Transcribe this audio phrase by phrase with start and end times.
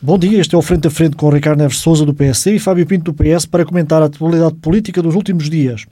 [0.00, 2.58] Bom dia, este é o Frente a Frente com Ricardo Neves Souza do PSD e
[2.60, 5.86] Fábio Pinto do PS para comentar a atualidade política dos últimos dias.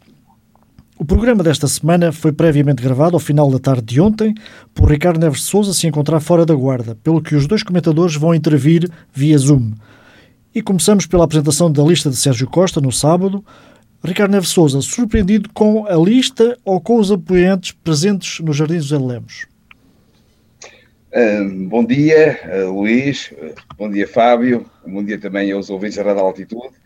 [0.97, 4.33] O programa desta semana foi previamente gravado ao final da tarde de ontem
[4.73, 8.33] por Ricardo Neves Souza se encontrar fora da guarda, pelo que os dois comentadores vão
[8.33, 9.73] intervir via Zoom.
[10.55, 13.45] E começamos pela apresentação da lista de Sérgio Costa no sábado.
[14.05, 19.01] Ricardo Neves Souza, surpreendido com a lista ou com os apoiantes presentes nos Jardins dos
[19.01, 19.56] Lemos?
[21.69, 23.33] Bom dia, uh, Luís.
[23.79, 24.71] Bom dia, Fábio.
[24.87, 26.77] Bom dia também aos ouvintes da Rádio Altitude.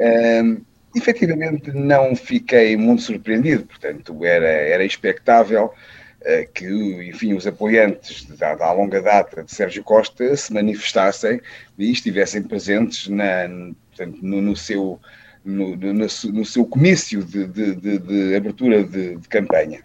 [0.00, 0.64] Um,
[0.96, 3.64] efetivamente, não fiquei muito surpreendido.
[3.64, 6.66] Portanto, era, era expectável uh, que,
[7.08, 11.40] enfim, os apoiantes da, da, longa data de Sérgio Costa se manifestassem
[11.78, 13.48] e estivessem presentes na,
[13.90, 14.98] portanto, no, no seu
[15.44, 19.84] no, no, no, seu comício de, de, de, de abertura de, campanha.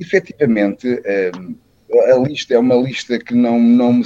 [0.00, 0.86] Efetivamente,
[1.36, 1.56] um,
[1.92, 4.04] a lista é uma lista que não, não me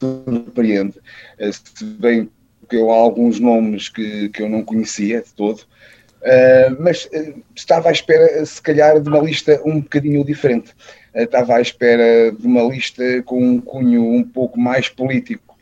[0.00, 1.00] surpreende,
[1.38, 2.30] eh, se bem
[2.68, 7.42] que eu há alguns nomes que, que eu não conhecia de todo, uh, mas uh,
[7.56, 10.72] estava à espera, se calhar, de uma lista um bocadinho diferente.
[11.14, 15.56] Uh, estava à espera de uma lista com um cunho um pouco mais político,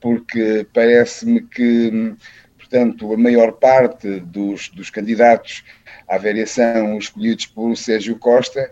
[0.00, 2.14] porque parece-me que,
[2.58, 5.62] portanto, a maior parte dos, dos candidatos
[6.08, 8.70] à variação escolhidos por Sérgio Costa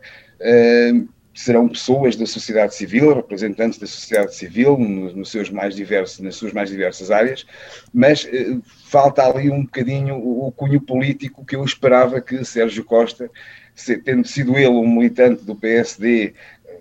[1.39, 6.53] serão pessoas da sociedade civil, representantes da sociedade civil, nos, seus mais diversos, nas suas
[6.53, 7.47] mais diversas áreas,
[7.95, 12.85] mas eh, falta ali um bocadinho o, o, cunho político que eu esperava que Sérgio
[12.85, 13.31] Costa,
[13.73, 16.35] se, tendo sido ele um militante do PSD
[16.67, 16.81] eh,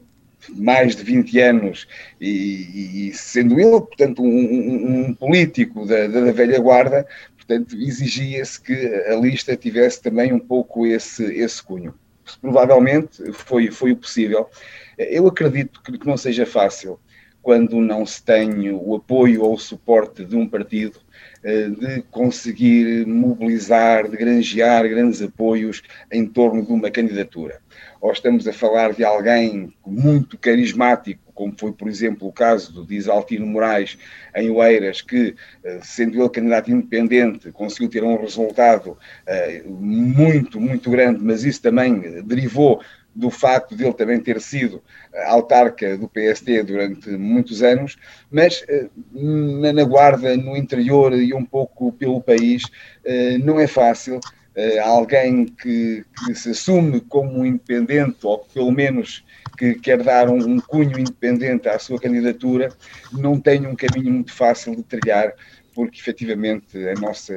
[0.56, 1.88] mais de 20 anos
[2.20, 8.60] e, e sendo ele, portanto, um, um, um político da, da, velha guarda, portanto, exigia-se
[8.60, 11.94] que a lista tivesse também um pouco esse, esse cunho
[12.36, 14.50] provavelmente foi, foi o possível.
[14.98, 17.00] Eu acredito que, não seja fácil
[17.42, 21.00] quando não se tem o apoio ou o suporte de um partido
[21.44, 27.62] eh, de conseguir mobilizar, de granjear grandes apoios em torno de uma candidatura.
[28.02, 32.84] Ou estamos a falar de alguém muito carismático, como foi, por exemplo, o caso do
[32.84, 33.96] Disaltino Moraes
[34.36, 40.90] em Oeiras, que, eh, sendo ele candidato independente, conseguiu ter um resultado eh, muito, muito
[40.90, 42.82] grande, mas isso também derivou
[43.14, 44.82] do facto de ele também ter sido
[45.26, 47.98] autarca do PST durante muitos anos,
[48.32, 52.64] mas eh, na, Guarda, no interior e um pouco pelo país,
[53.06, 54.20] eh, não é fácil.
[54.56, 59.24] Eh, alguém que, que se assume como independente, ou pelo menos
[59.58, 62.70] que quer dar um, um, cunho independente à sua candidatura,
[63.12, 65.34] não tem um caminho muito fácil de trilhar
[65.78, 67.36] porque efetivamente a nossa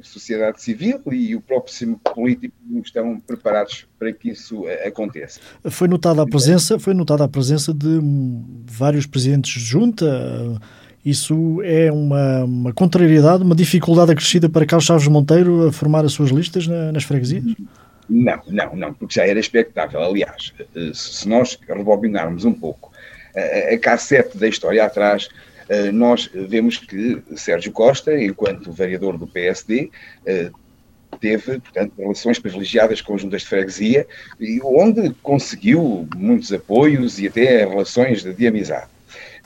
[0.00, 5.38] sociedade civil e o próprio sistema político não estão preparados para que isso aconteça.
[5.68, 8.00] Foi notada a presença, foi notada a presença de
[8.64, 10.58] vários presidentes de junta.
[11.04, 16.14] Isso é uma, uma contrariedade, uma dificuldade acrescida para Carlos Chaves Monteiro a formar as
[16.14, 17.44] suas listas na, nas freguesias?
[18.12, 20.02] Não, não, não, porque já era expectável.
[20.02, 20.52] Aliás,
[20.92, 22.92] se nós rebobinarmos um pouco
[23.34, 25.30] a, a cassete da história atrás,
[25.70, 29.90] eh, nós vemos que Sérgio Costa, enquanto vereador do PSD,
[30.26, 30.50] eh,
[31.18, 34.06] teve, portanto, relações privilegiadas com as juntas de freguesia,
[34.38, 38.88] e onde conseguiu muitos apoios e até relações de, de amizade.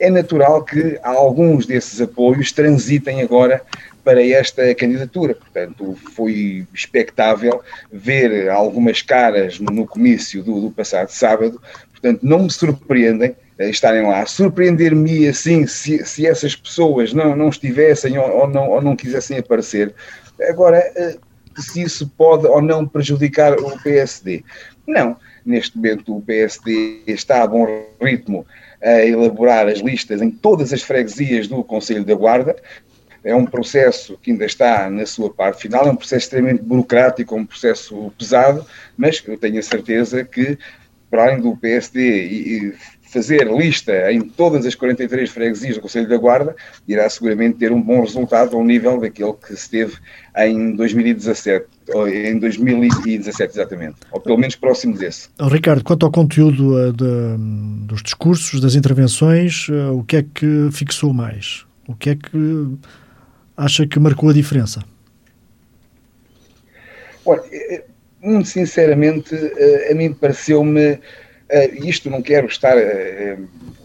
[0.00, 3.62] É natural que alguns desses apoios transitem agora
[4.06, 5.34] para esta candidatura.
[5.34, 11.60] Portanto, foi expectável ver algumas caras no comício do, do passado sábado.
[11.90, 14.24] Portanto, não me surpreendem estarem lá.
[14.24, 19.38] Surpreender-me assim se, se essas pessoas não, não estivessem ou, ou, não, ou não quisessem
[19.38, 19.92] aparecer.
[20.48, 21.16] Agora, eh,
[21.58, 24.44] se isso pode ou não prejudicar o PSD.
[24.86, 27.66] Não, neste momento o PSD está a bom
[28.00, 28.46] ritmo
[28.80, 32.54] a elaborar as listas em todas as freguesias do Conselho da Guarda.
[33.26, 37.34] É um processo que ainda está na sua parte final, é um processo extremamente burocrático,
[37.34, 38.64] um processo pesado,
[38.96, 40.56] mas eu tenho a certeza que,
[41.10, 42.72] para além do PSD
[43.02, 46.54] fazer lista em todas as 43 freguesias do Conselho da Guarda,
[46.86, 49.94] irá seguramente ter um bom resultado ao nível daquele que se teve
[50.36, 55.30] em 2017, ou em 2017 exatamente, ou pelo menos próximo desse.
[55.40, 60.22] Oh, Ricardo, quanto ao conteúdo uh, de, dos discursos, das intervenções, uh, o que é
[60.22, 61.64] que fixou mais?
[61.88, 62.76] O que é que
[63.56, 64.82] acha que marcou a diferença?
[67.24, 67.84] Olha, eh,
[68.20, 69.34] muito sinceramente,
[69.90, 70.98] a mim pareceu-me
[71.74, 72.76] isto não quero estar,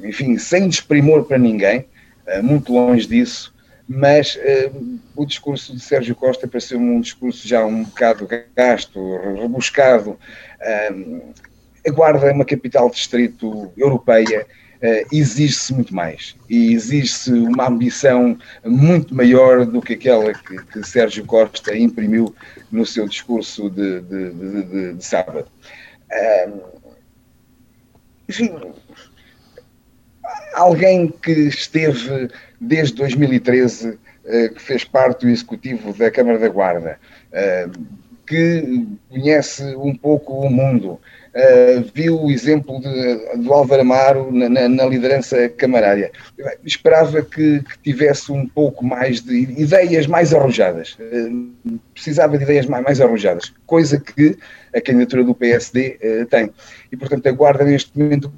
[0.03, 1.85] enfim, sem desprimor para ninguém,
[2.41, 3.53] muito longe disso,
[3.87, 4.35] mas
[5.15, 10.17] o discurso de Sérgio Costa pareceu-me um discurso já um bocado gasto, rebuscado.
[11.85, 14.47] a Guarda é uma capital distrito europeia,
[15.11, 21.25] exige-se muito mais e exige-se uma ambição muito maior do que aquela que, que Sérgio
[21.25, 22.33] Costa imprimiu
[22.71, 25.47] no seu discurso de, de, de, de sábado.
[28.27, 28.51] enfim,
[30.53, 32.29] alguém que esteve
[32.59, 33.99] desde 2013,
[34.55, 36.99] que fez parte do executivo da Câmara da Guarda,
[38.25, 40.99] que conhece um pouco o mundo,
[41.33, 46.11] Uh, viu o exemplo de, do Álvaro Amaro na, na, na, liderança camarária.
[46.65, 50.97] esperava que, que, tivesse um pouco mais de ideias mais arrojadas.
[50.99, 54.37] Uh, precisava de ideias mais, mais arrojadas, coisa que
[54.75, 56.51] a candidatura do PSD uh, tem.
[56.91, 58.29] E, portanto, aguarda neste momento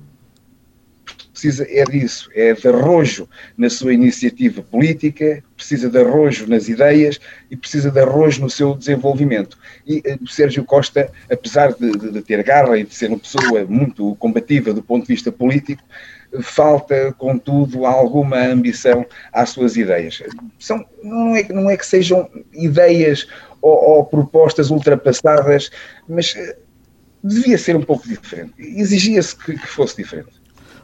[1.44, 7.20] precisa é disso, é de arrojo na sua iniciativa política, precisa de arrojo nas ideias
[7.52, 9.58] e precisa de arrojo no seu desenvolvimento.
[9.86, 13.20] E eh, o Sérgio Costa, apesar de, de, de ter garra e de ser uma
[13.20, 15.84] pessoa muito combativa do ponto de vista político,
[16.42, 20.24] falta, contudo, alguma ambição às suas ideias.
[20.58, 23.28] São, não, é, não é que sejam ideias
[23.62, 25.70] ou, ou propostas ultrapassadas,
[26.08, 26.58] mas eh,
[27.22, 28.54] devia ser um pouco diferente.
[28.58, 30.43] Exigia-se que, que fosse diferente.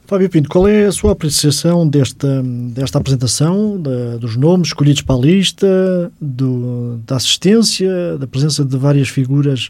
[0.09, 2.41] Fábio Pinto, qual é a sua apreciação desta,
[2.73, 8.75] desta apresentação, da, dos nomes escolhidos para a lista, do, da assistência, da presença de
[8.75, 9.69] várias figuras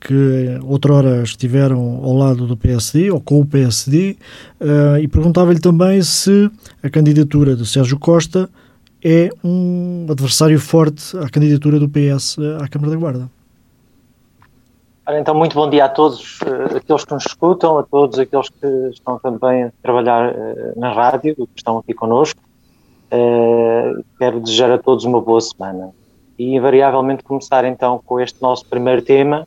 [0.00, 4.16] que outrora estiveram ao lado do PSD ou com o PSD,
[4.58, 6.50] uh, e perguntava-lhe também se
[6.82, 8.48] a candidatura de Sérgio Costa
[9.04, 13.30] é um adversário forte à candidatura do PS à Câmara da Guarda.
[15.06, 18.66] Então, muito bom dia a todos uh, aqueles que nos escutam, a todos aqueles que
[18.90, 22.40] estão também a trabalhar uh, na rádio, que estão aqui connosco.
[23.12, 25.90] Uh, quero desejar a todos uma boa semana.
[26.38, 29.46] E, invariavelmente, começar então com este nosso primeiro tema,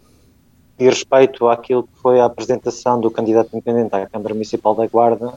[0.78, 5.34] de respeito àquilo que foi a apresentação do candidato independente à Câmara Municipal da Guarda,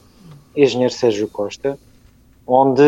[0.55, 1.79] engenheiro Sérgio Costa,
[2.45, 2.83] onde,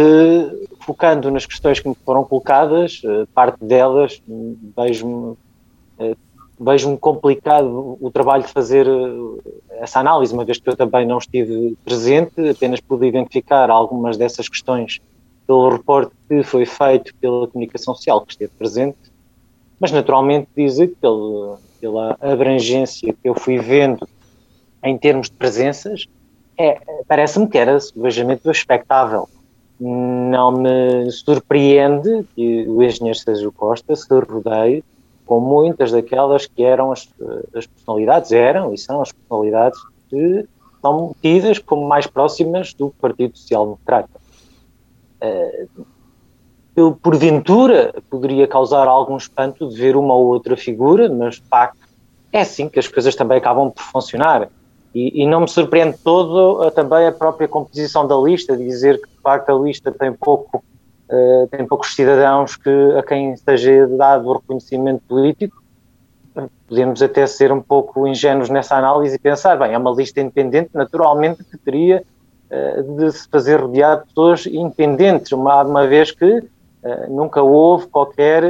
[0.81, 3.01] focando nas questões que me foram colocadas,
[3.33, 4.21] parte delas
[4.77, 5.35] vejo-me
[6.63, 11.17] vejo-me complicado o trabalho de fazer eh, essa análise, uma vez que eu também não
[11.17, 15.01] estive presente, apenas pude identificar algumas dessas questões
[15.45, 18.97] pelo reporte que foi feito pela comunicação social que esteve presente,
[19.79, 24.07] mas naturalmente dizer que pela, pela abrangência que eu fui vendo
[24.83, 26.05] em termos de presenças,
[26.57, 29.27] é, parece-me que era subejamente expectável.
[29.79, 34.83] Não me surpreende que o engenheiro Sérgio Costa se rodeie
[35.25, 37.07] com muitas daquelas que eram as,
[37.55, 39.79] as personalidades, eram e são as personalidades
[40.09, 40.45] que
[40.81, 44.21] são tidas como mais próximas do Partido Social Democrata.
[45.21, 45.85] Uh,
[46.75, 51.77] eu, porventura, poderia causar algum espanto de ver uma ou outra figura, mas de facto
[52.31, 54.49] é assim que as coisas também acabam por funcionar.
[54.93, 59.21] E, e não me surpreende todo também a própria composição da lista, dizer que de
[59.21, 60.63] facto a lista tem pouco
[61.13, 65.61] uh, tem poucos cidadãos que, a quem seja dado o reconhecimento político.
[66.67, 70.71] Podemos até ser um pouco ingênuos nessa análise e pensar, bem, é uma lista independente,
[70.73, 72.03] naturalmente que teria
[72.49, 76.45] uh, de se fazer rodeado de pessoas independentes, uma, uma vez que uh,
[77.09, 78.43] nunca houve qualquer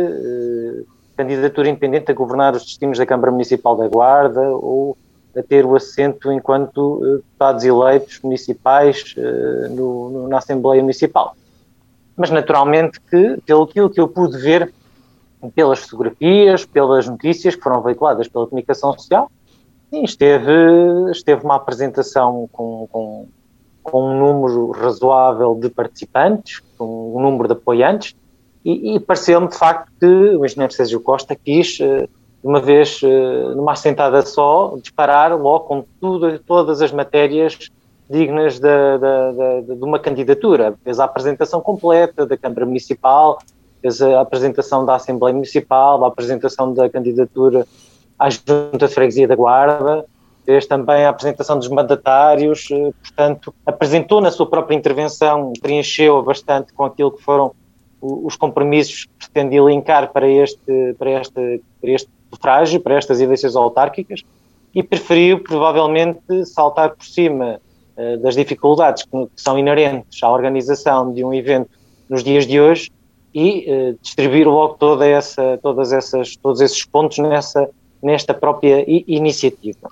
[1.18, 4.98] candidatura independente a governar os destinos da Câmara Municipal da Guarda ou
[5.36, 9.16] a ter o assento enquanto deputados eleitos municipais
[9.72, 11.36] no, no, na Assembleia Municipal
[12.16, 14.74] mas naturalmente que, pelo que eu pude ver
[15.56, 19.30] pelas fotografias, pelas notícias que foram veiculadas pela comunicação social,
[19.90, 20.52] sim, esteve,
[21.12, 23.28] esteve uma apresentação com, com,
[23.82, 28.16] com um número razoável de participantes, com um número de apoiantes,
[28.64, 33.02] e, e pareceu-me de facto que o engenheiro Sérgio Costa quis, eh, de uma vez,
[33.04, 37.70] eh, numa assentada só, disparar logo com tudo, todas as matérias
[38.10, 40.76] dignas de, de, de, de, uma candidatura.
[40.84, 43.40] Fez a apresentação completa da Câmara Municipal,
[43.82, 47.66] fez a apresentação da Assembleia Municipal, a apresentação da candidatura
[48.18, 50.06] à Junta de Freguesia da Guarda,
[50.46, 56.74] fez também a apresentação dos mandatários, eh, portanto, apresentou na sua própria intervenção, preencheu bastante
[56.74, 57.54] com aquilo que foram
[58.02, 63.56] os compromissos que pretendia linkar para este, para este, para este sufrágio, para estas eleições
[63.56, 64.22] autárquicas,
[64.76, 67.62] e preferiu provavelmente saltar por cima
[68.22, 71.70] das dificuldades que são inerentes à organização de um evento
[72.10, 72.92] nos dias de hoje
[73.34, 77.68] e uh, distribuir logo toda essa, todas essas, todos esses pontos nessa,
[78.02, 79.90] nesta própria iniciativa.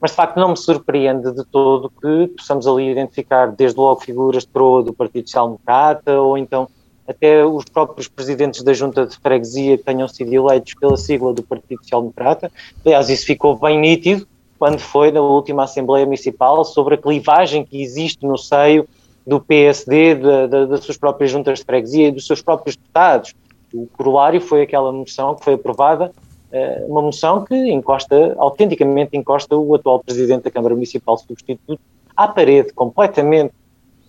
[0.00, 4.44] Mas de facto não me surpreende de todo que possamos ali identificar desde logo figuras
[4.44, 6.68] de proa do Partido Social Democrata ou então
[7.06, 11.42] até os próprios presidentes da Junta de Freguesia que tenham sido eleitos pela sigla do
[11.42, 12.52] Partido Social Democrata.
[12.86, 14.26] Aliás, isso ficou bem nítido
[14.60, 18.86] quando foi na última Assembleia Municipal, sobre a clivagem que existe no seio
[19.26, 23.34] do PSD, da, da, das suas próprias juntas de freguesia e dos seus próprios deputados.
[23.72, 26.12] O corolário foi aquela moção que foi aprovada,
[26.52, 31.80] eh, uma moção que encosta, autenticamente encosta o atual Presidente da Câmara Municipal substituto
[32.14, 33.54] à parede, completamente.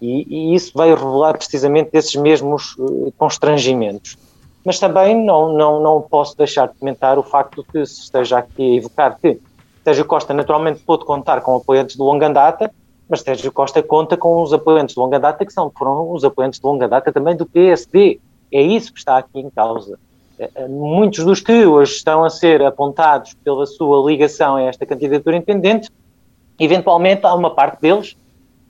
[0.01, 4.17] E, e isso veio revelar precisamente esses mesmos uh, constrangimentos.
[4.65, 8.73] Mas também não, não, não posso deixar de comentar o facto que se esteja aqui
[8.73, 9.39] a evocar que
[9.83, 12.71] Sérgio Costa naturalmente pôde contar com apoiantes de longa data,
[13.09, 16.59] mas Sérgio Costa conta com os apoiantes de longa data que são, foram os apoiantes
[16.59, 18.19] de longa data também do PSD.
[18.51, 19.99] É isso que está aqui em causa.
[20.39, 24.85] Eh, eh, muitos dos que hoje estão a ser apontados pela sua ligação a esta
[24.85, 25.89] candidatura independente,
[26.59, 28.15] eventualmente há uma parte deles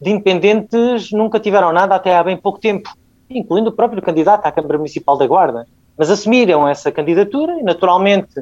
[0.02, 2.90] de independentes nunca tiveram nada até há bem pouco tempo,
[3.30, 5.68] incluindo o próprio candidato à Câmara Municipal da Guarda.
[5.96, 8.42] Mas assumiram essa candidatura e, naturalmente,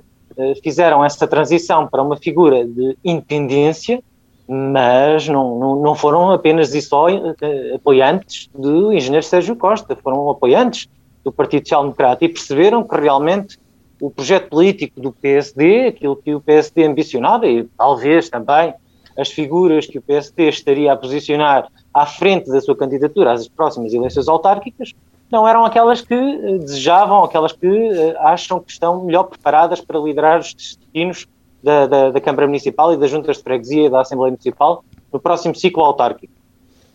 [0.63, 4.01] fizeram essa transição para uma figura de independência,
[4.47, 10.29] mas não, não, não foram apenas e só eh, apoiantes do engenheiro Sérgio Costa, foram
[10.29, 10.89] apoiantes
[11.23, 13.59] do Partido Social Democrata e perceberam que realmente
[14.01, 18.73] o projeto político do PSD, aquilo que o PSD ambicionava e talvez também
[19.17, 23.93] as figuras que o PSD estaria a posicionar à frente da sua candidatura às próximas
[23.93, 24.93] eleições autárquicas,
[25.31, 29.99] não eram aquelas que uh, desejavam, aquelas que uh, acham que estão melhor preparadas para
[29.99, 31.27] liderar os destinos
[31.63, 35.19] da, da, da, Câmara Municipal e das juntas de freguesia e da Assembleia Municipal no
[35.19, 36.33] próximo ciclo autárquico.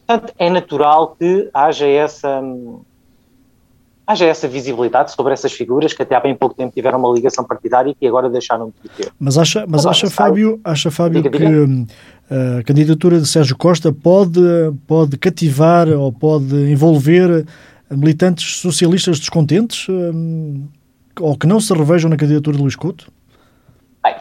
[0.06, 2.80] Portanto, é natural que haja essa, um,
[4.06, 7.44] haja essa visibilidade sobre essas figuras que até há bem pouco tempo tiveram uma ligação
[7.44, 9.12] partidária e que agora deixaram de ter.
[9.18, 11.86] Mas acha, mas acha Fábio, acha Fábio diga, que diga.
[12.30, 14.40] Eh, a candidatura de Sérgio Costa pode,
[14.86, 17.46] pode cativar ou pode envolver
[17.96, 20.66] militantes socialistas descontentes um,
[21.20, 23.10] ou que não se revejam na candidatura de Luís Couto?
[24.02, 24.16] Bem,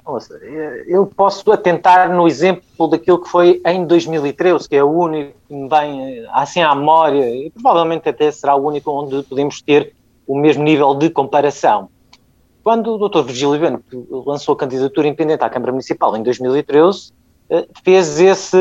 [0.88, 5.54] eu posso atentar no exemplo daquilo que foi em 2013, que é o único que
[5.54, 9.94] me vem assim à memória, e provavelmente até será o único onde podemos ter
[10.26, 11.90] o mesmo nível de comparação.
[12.64, 13.24] Quando o Dr.
[13.24, 13.84] Virgílio Bueno
[14.26, 17.12] lançou a candidatura independente à Câmara Municipal em 2013,
[17.50, 18.58] eh, fez esse,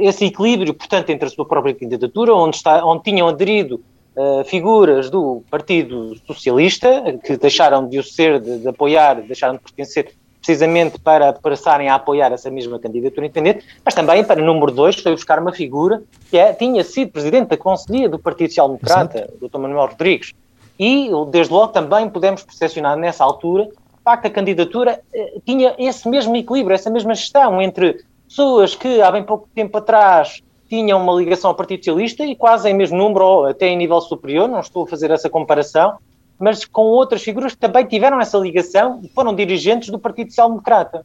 [0.00, 3.78] esse equilíbrio, portanto, entre a sua própria candidatura, onde, está, onde tinham aderido
[4.16, 9.60] uh, figuras do Partido Socialista, que deixaram de o ser, de, de apoiar, deixaram de
[9.60, 14.96] pertencer precisamente para passarem a apoiar essa mesma candidatura independente, mas também para número dois
[14.96, 19.30] foi buscar uma figura que é, tinha sido presidente da Conselhia do Partido Social Democrata,
[19.40, 19.58] o Dr.
[19.58, 20.32] Manuel Rodrigues,
[20.76, 26.08] e desde logo também pudemos percepcionar nessa altura, de facto a candidatura eh, tinha esse
[26.08, 30.42] mesmo equilíbrio, essa mesma gestão entre pessoas que há bem pouco tempo atrás
[30.72, 34.00] tinham uma ligação ao Partido Socialista e quase em mesmo número, ou até em nível
[34.00, 35.98] superior, não estou a fazer essa comparação,
[36.38, 40.48] mas com outras figuras que também tiveram essa ligação e foram dirigentes do Partido Social
[40.48, 41.04] Democrata.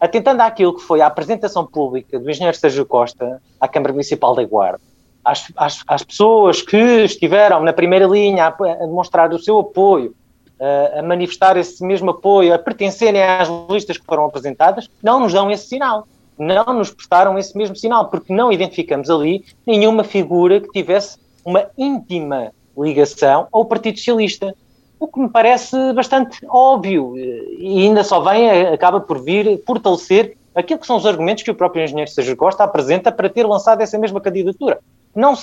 [0.00, 4.42] Atentando àquilo que foi a apresentação pública do engenheiro Sérgio Costa à Câmara Municipal da
[4.42, 4.80] Guarda,
[5.24, 10.12] às, às, às pessoas que estiveram na primeira linha a, a demonstrar o seu apoio,
[10.60, 15.32] a, a manifestar esse mesmo apoio, a pertencerem às listas que foram apresentadas, não nos
[15.32, 16.04] dão esse sinal
[16.38, 21.66] não nos prestaram esse mesmo sinal, porque não identificamos ali nenhuma figura que tivesse uma
[21.76, 24.54] íntima ligação ao Partido Socialista.
[24.98, 30.80] O que me parece bastante óbvio e ainda só vem, acaba por vir fortalecer aquilo
[30.80, 33.98] que são os argumentos que o próprio engenheiro Sérgio Costa apresenta para ter lançado essa
[33.98, 34.78] mesma candidatura.
[35.14, 35.34] Não,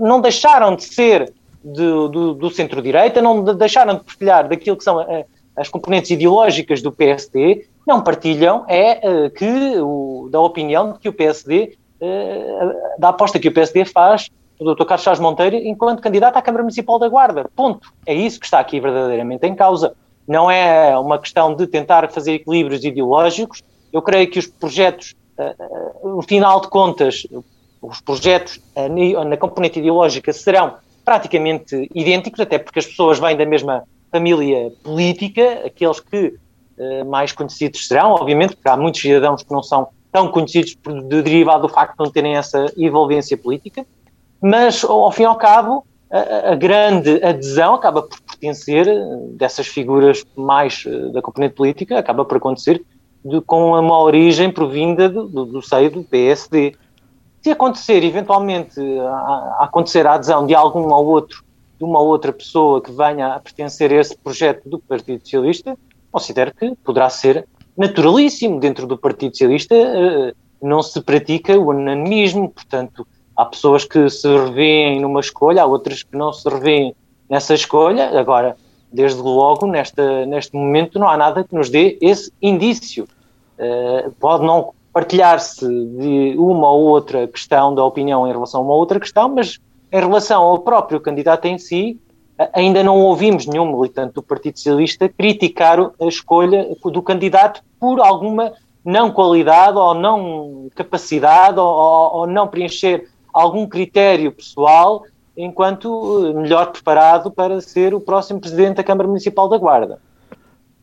[0.00, 1.32] não deixaram de ser
[1.62, 5.24] do, do, do centro-direita, não deixaram de partilhar daquilo que são eh,
[5.56, 11.12] as componentes ideológicas do PSD, não partilham é uh, que o, da opinião que o
[11.12, 14.84] PSD, eh, da aposta que o PSD faz do Dr.
[14.84, 17.50] Carlos Chaves Monteiro enquanto candidato à Câmara Municipal da Guarda.
[17.54, 17.92] Ponto.
[18.06, 19.94] É isso que está aqui verdadeiramente em causa.
[20.26, 23.62] Não é uma questão de tentar fazer equilíbrios ideológicos.
[23.92, 25.14] Eu creio que os projetos,
[26.02, 27.26] no final de contas,
[27.82, 28.60] os projetos
[29.26, 30.74] na componente ideológica serão
[31.04, 36.34] praticamente idênticos, até porque as pessoas vêm da mesma família política, aqueles que
[37.06, 41.22] mais conhecidos serão, obviamente, porque há muitos cidadãos que não são tão conhecidos por, de
[41.22, 43.84] derivado do facto de não terem essa envolvência política,
[44.40, 49.00] mas ao fim e ao cabo a, a grande adesão acaba por pertencer eh,
[49.30, 52.84] dessas figuras mais uh, da componente política, acaba por acontecer
[53.24, 56.76] de, com uma origem provinda do, do, do seio do PSD.
[57.42, 61.42] Se acontecer, eventualmente, a, a acontecer a adesão de algum ou outro
[61.76, 65.76] de uma outra pessoa que venha a pertencer a esse projeto do Partido Socialista,
[66.14, 67.44] considero que poderá ser
[67.76, 68.60] naturalíssimo.
[68.60, 73.04] Dentro do Partido Socialista eh, não se pratica o unanimismo, portanto,
[73.36, 76.94] há pessoas que se revêem numa escolha, há outras que não se revêem
[77.28, 78.16] nessa escolha.
[78.16, 78.56] Agora,
[78.92, 83.08] desde logo, nesta, neste momento, não há nada que nos dê esse indício.
[83.58, 88.74] Uh, pode não partilhar-se de uma ou outra questão da opinião em relação a uma
[88.74, 89.58] outra questão, mas
[89.90, 91.98] em relação ao próprio candidato em si,
[92.52, 98.52] ainda não ouvimos nenhum militante do Partido Socialista criticar a escolha do candidato por alguma
[98.84, 105.04] não qualidade ou não capacidade ou, ou não preencher algum critério pessoal
[105.36, 109.98] enquanto melhor preparado para ser o próximo presidente da Câmara Municipal da Guarda.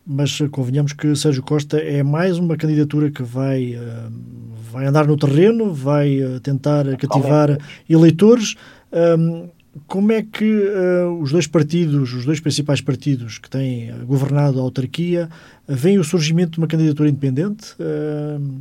[0.06, 4.12] Mas convenhamos que Sérgio Costa é mais uma candidatura que vai, uh,
[4.72, 8.56] vai andar no terreno, vai tentar cativar eleitores.
[8.92, 9.48] Um,
[9.88, 14.64] como é que uh, os dois partidos, os dois principais partidos que têm governado a
[14.64, 15.30] autarquia,
[15.68, 17.74] veem o surgimento de uma candidatura independente?
[17.80, 18.60] Uh,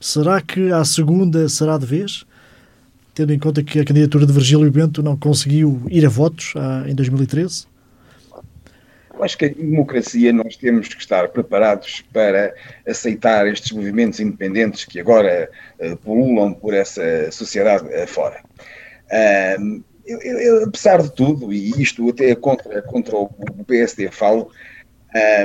[0.00, 2.26] será que a segunda será de vez?
[3.14, 6.84] Tendo em conta que a candidatura de Virgílio Bento não conseguiu ir a votos ah,
[6.88, 7.68] em 2013?
[9.14, 12.52] Eu acho que a democracia nós temos que estar preparados para
[12.84, 15.48] aceitar estes movimentos independentes que agora
[15.78, 18.42] uh, pululam por essa sociedade fora.
[20.06, 23.30] Eu, eu, apesar de tudo, e isto até é contra, contra o,
[23.66, 24.50] PSD falo,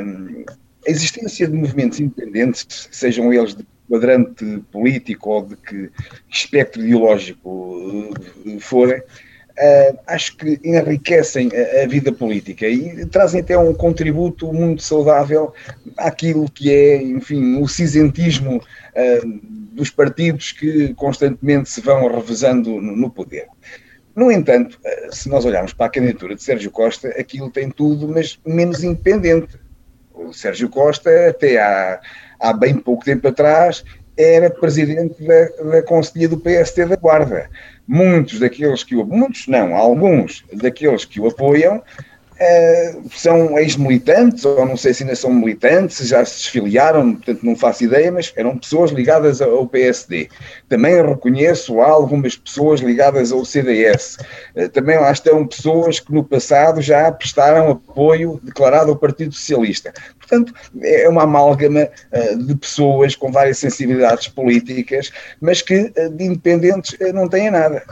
[0.03, 0.43] um,
[0.85, 5.89] a existência de movimentos independentes, sejam eles de quadrante político ou de que
[6.29, 13.57] espectro ideológico uh, forem, uh, acho que enriquecem a, a, vida política e trazem até
[13.57, 15.53] um contributo muito saudável
[15.97, 23.09] àquilo que é, enfim, o cisentismo uh, dos partidos que constantemente se vão revezando no,
[23.09, 23.47] poder.
[24.13, 28.07] No entanto, eh, se nós olharmos para a candidatura de Sérgio Costa, aquilo tem tudo,
[28.09, 29.57] mas menos independente.
[30.13, 32.01] O Sérgio Costa, até há,
[32.41, 33.85] há bem pouco tempo atrás,
[34.17, 37.49] era presidente da, da Conselhia do PST da Guarda.
[37.87, 39.05] Muitos daqueles que o.
[39.05, 41.81] Muitos não, alguns daqueles que o apoiam
[42.39, 47.53] Uh, são ex-militantes, ou não sei se ainda são militantes, já se desfiliaram, portanto não
[47.53, 50.29] faço ideia, mas eram pessoas ligadas ao PSD.
[50.69, 54.17] Também reconheço algumas pessoas ligadas ao CDS.
[54.55, 59.93] Uh, também lá estão pessoas que no passado já prestaram apoio declarado ao Partido Socialista.
[60.17, 66.95] Portanto, é uma amálgama uh, de pessoas com várias sensibilidades políticas, mas que de independentes
[67.13, 67.83] não têm nada.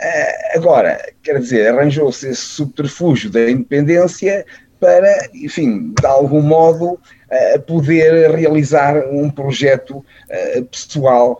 [0.00, 4.46] Eh, agora, quer dizer, arranjou-se esse subterfúgio da independência
[4.80, 11.38] para, enfim, de algum modo, uh, poder realizar um projeto uh, pessoal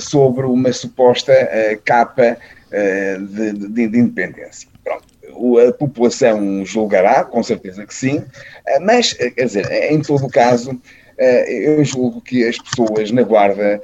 [0.00, 1.32] sobre uma suposta
[1.86, 2.36] capa
[2.70, 4.68] de, de, de, independência.
[4.84, 5.58] Pronto.
[5.58, 8.22] A população julgará, com certeza que sim,
[8.82, 10.78] mas, quer dizer, em todo o caso,
[11.16, 13.80] eu julgo que as pessoas na Guarda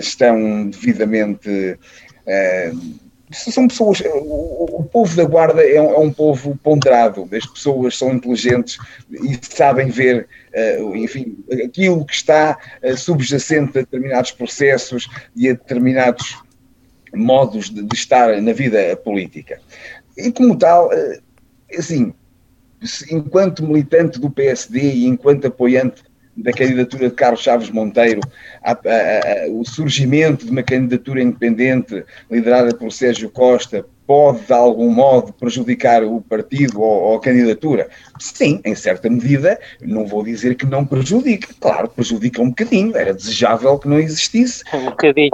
[0.00, 1.78] estão devidamente
[3.32, 7.96] são pessoas, o, o, povo da Guarda é um, é um, povo ponderado, as pessoas
[7.96, 8.78] são inteligentes
[9.10, 15.52] e sabem ver, uh, enfim, aquilo que está uh, subjacente a determinados processos e a
[15.52, 16.40] determinados
[17.14, 19.60] modos de, de estar na vida política.
[20.16, 21.22] E como tal, uh,
[21.76, 22.14] assim,
[23.10, 26.04] enquanto militante do PSD e enquanto apoiante
[26.36, 28.20] da candidatura de Carlos Chaves Monteiro,
[28.62, 34.52] a, a, a, o surgimento de uma candidatura independente liderada por Sérgio Costa pode, de
[34.52, 37.88] algum modo, prejudicar o partido ou, ou, a candidatura?
[38.20, 43.12] Sim, em certa medida, não vou dizer que não prejudica, claro, prejudica um bocadinho, era
[43.12, 44.62] desejável que não existisse.
[44.72, 45.30] Um bocadinho.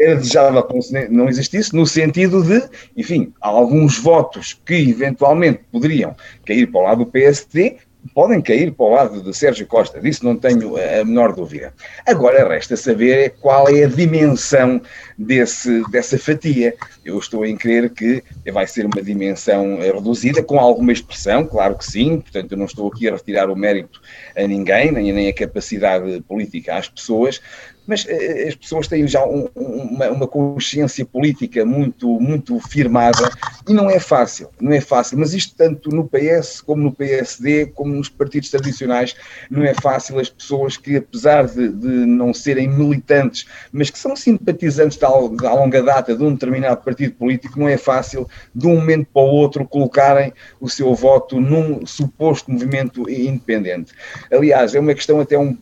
[0.00, 2.60] Era desejável que não existisse, no sentido de,
[2.96, 7.76] enfim, alguns votos que eventualmente poderiam cair para o lado do PSD,
[8.14, 11.72] podem cair para o lado de Sérgio Costa, disso não tenho a menor dúvida.
[12.06, 14.80] Agora resta saber qual é a dimensão
[15.16, 16.74] desse, dessa fatia.
[17.04, 21.84] Eu estou em crer que vai ser uma dimensão reduzida, com alguma expressão, claro que
[21.84, 24.00] sim, portanto eu não estou aqui a retirar o mérito
[24.36, 27.40] a ninguém, nem, nem a capacidade política às pessoas,
[27.86, 33.30] mas uh, as pessoas têm já um, uma, uma, consciência política muito, muito firmada
[33.68, 37.66] e não é fácil, não é fácil, mas isto tanto no PS como no PSD,
[37.66, 39.14] como nos partidos tradicionais,
[39.50, 44.14] não é fácil as pessoas que apesar de, de não serem militantes, mas que são
[44.16, 49.08] simpatizantes de longa data de um determinado partido político, não é fácil de um momento
[49.12, 53.92] para o outro colocarem o seu voto num suposto movimento independente.
[54.30, 55.56] Aliás, é uma questão até um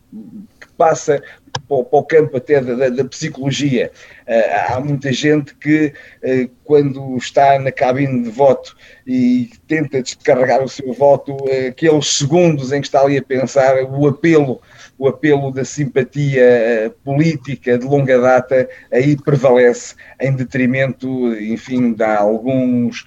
[0.81, 1.23] passa
[1.69, 3.93] para o campo até da, da psicologia.
[4.27, 5.93] Uh, há muita gente que,
[6.25, 8.75] uh, quando está na cabine de voto
[9.07, 11.37] e tenta descarregar o seu voto,
[11.69, 14.63] aqueles segundos em que está ali a pensar, o apelo,
[14.99, 23.07] o apelo da simpatia política de longa data, aí prevalece em detrimento, enfim, de alguns.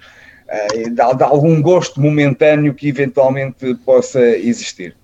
[0.92, 4.96] De algum gosto momentâneo que eventualmente possa existir.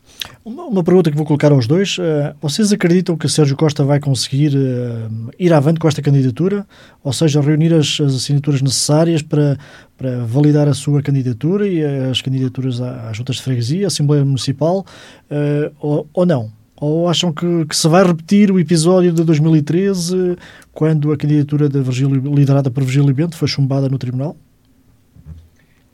[0.44, 1.98] Uma, pergunta que vou colocar aos dois.
[1.98, 6.66] Uh, vocês acreditam que Sérgio Costa vai conseguir uh, ir avante com esta candidatura?
[7.04, 9.58] Ou seja, reunir as, as, assinaturas necessárias para,
[9.98, 14.86] para validar a sua candidatura e as candidaturas às juntas de freguesia, à Assembleia Municipal,
[15.30, 16.52] uh, ou, ou, não?
[16.78, 20.38] Ou acham que, que, se vai repetir o episódio de 2013,
[20.72, 24.38] quando a candidatura da Virgílio, liderada por Virgílio Bento foi chumbada no Tribunal?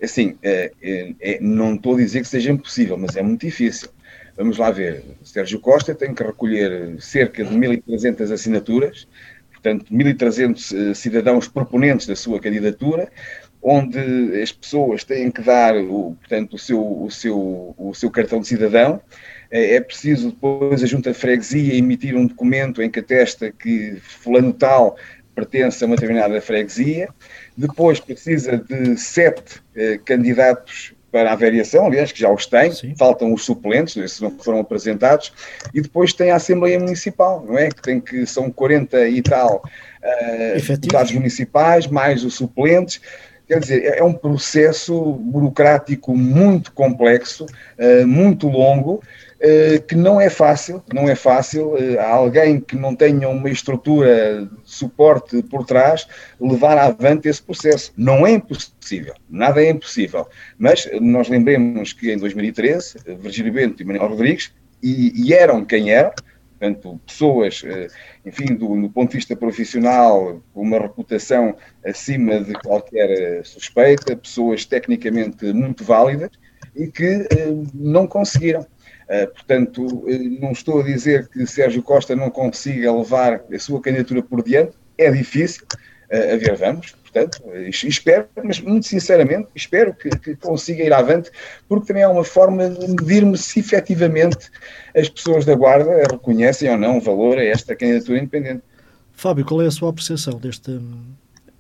[0.02, 0.71] Assim, é,
[1.19, 3.89] é, não estou a dizer que seja impossível, mas é muito difícil.
[4.38, 5.04] Vamos lá ver.
[5.24, 9.08] Sérgio Costa tem que recolher cerca de 1.300 assinaturas,
[9.52, 13.10] portanto, 1.300 eh, cidadãos proponentes da sua candidatura,
[13.62, 18.41] onde as pessoas têm que dar o, portanto, o, seu, o, seu, o seu cartão
[18.41, 19.02] de cidadão.
[19.50, 23.98] É, é preciso depois a Junta de Freguesia emitir um documento em que atesta que
[24.02, 24.98] fulano tal
[25.34, 27.10] pertence a uma determinada freguesia.
[27.58, 32.93] Depois precisa de sete eh, candidatos para a variação, aliás, que já os tem, Sim.
[32.93, 35.32] faltam os suplentes, esses não foram apresentados,
[35.73, 37.69] e depois tem a Assembleia Municipal, não é?
[37.69, 42.99] Que tem que são 40 e tal uh, deputados municipais, mais os suplentes.
[43.47, 49.01] Quer dizer, é um processo burocrático muito complexo, uh, muito longo,
[49.35, 49.35] eh,
[49.88, 54.49] que não é fácil, não é fácil uh, alguém que não tenha uma estrutura de
[54.63, 56.08] suporte por trás
[56.39, 57.93] levar avante esse processo.
[57.97, 60.27] Não é impossível, nada é impossível.
[60.58, 65.91] Mas nós lembremos que em 2013, Virgílio Bento e Manuel Rodrigues, e, e eram quem
[65.91, 66.12] eram,
[66.51, 67.63] portanto, pessoas,
[68.25, 74.65] enfim, do, do ponto de vista profissional, com uma reputação acima de qualquer suspeita, pessoas
[74.65, 76.31] tecnicamente muito válidas
[76.75, 77.27] e que
[77.73, 78.65] não conseguiram
[79.27, 84.23] portanto, eh, não estou a dizer que Sérgio Costa não consiga levar a sua candidatura
[84.23, 85.63] por diante, é difícil,
[86.11, 91.29] uh, a ver, vamos, portanto, espero, mas muito sinceramente, espero que, que, consiga ir avante,
[91.67, 94.49] porque também é uma forma de medir-me se efetivamente
[94.95, 98.63] as pessoas da Guarda reconhecem ou não o valor a esta candidatura independente.
[99.13, 100.71] Fábio, qual é a sua apreciação deste,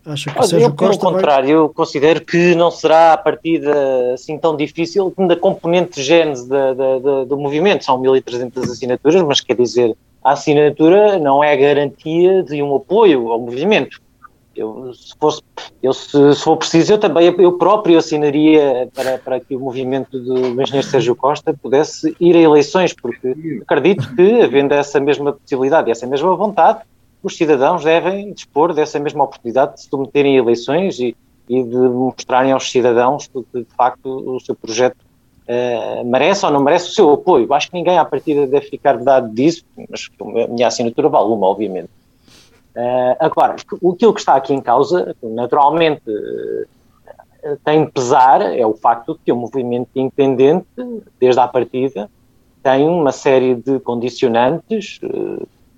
[0.05, 1.73] Acha que Olha, Sérgio eu, Costa pelo contrário, vai...
[1.73, 7.99] considero que não será a partida assim tão difícil, da componente gênese do movimento são
[7.99, 13.99] 1.300 assinaturas, mas quer dizer, a assinatura não é garantia de um apoio ao movimento.
[14.55, 15.41] Eu, se, fosse,
[15.83, 20.17] eu, se, se for preciso, eu também eu próprio assinaria para, para que o movimento
[20.17, 25.89] do engenheiro Sérgio Costa pudesse ir a eleições, porque acredito que, havendo essa mesma possibilidade
[25.89, 26.79] e essa mesma vontade,
[27.25, 31.15] os cidadãos devem dispor dessa mesma oportunidade de se submeterem a eleições e,
[31.49, 34.97] e de mostrarem aos cidadãos que, de facto, o seu projeto
[35.49, 37.51] uh, merece ou não merece o seu apoio.
[37.51, 41.47] Acho que ninguém, à partida, deve ficar dado disso, mas a minha assinatura vale uma,
[41.47, 41.89] obviamente.
[42.75, 49.13] Uh, agora, aquilo que está aqui em causa, naturalmente, uh, tem pesar, é o facto
[49.13, 50.67] de que o movimento independente,
[51.19, 52.07] desde a partida,
[52.61, 54.99] tem uma série de condicionantes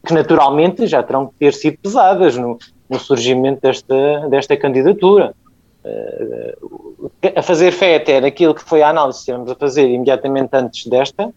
[0.08, 2.58] que naturalmente já terão que ter sido pesadas no,
[2.90, 5.36] no surgimento desta, desta candidatura.
[5.84, 10.50] Uh, a fazer fé até naquilo que foi a análise que estivemos a fazer imediatamente
[10.54, 11.34] antes desta,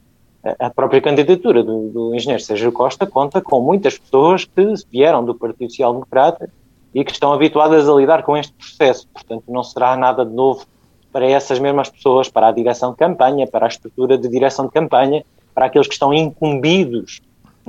[0.58, 5.34] a própria candidatura do, do engenheiro Sérgio Costa conta com muitas pessoas que vieram do
[5.34, 6.48] Partido Social Democrata
[6.94, 9.06] e que estão habituadas a lidar com este processo.
[9.12, 10.64] Portanto, não será nada de novo
[11.12, 14.72] para essas mesmas pessoas, para a direção de campanha, para a estrutura de direção de
[14.72, 17.20] campanha, para aqueles que estão incumbidos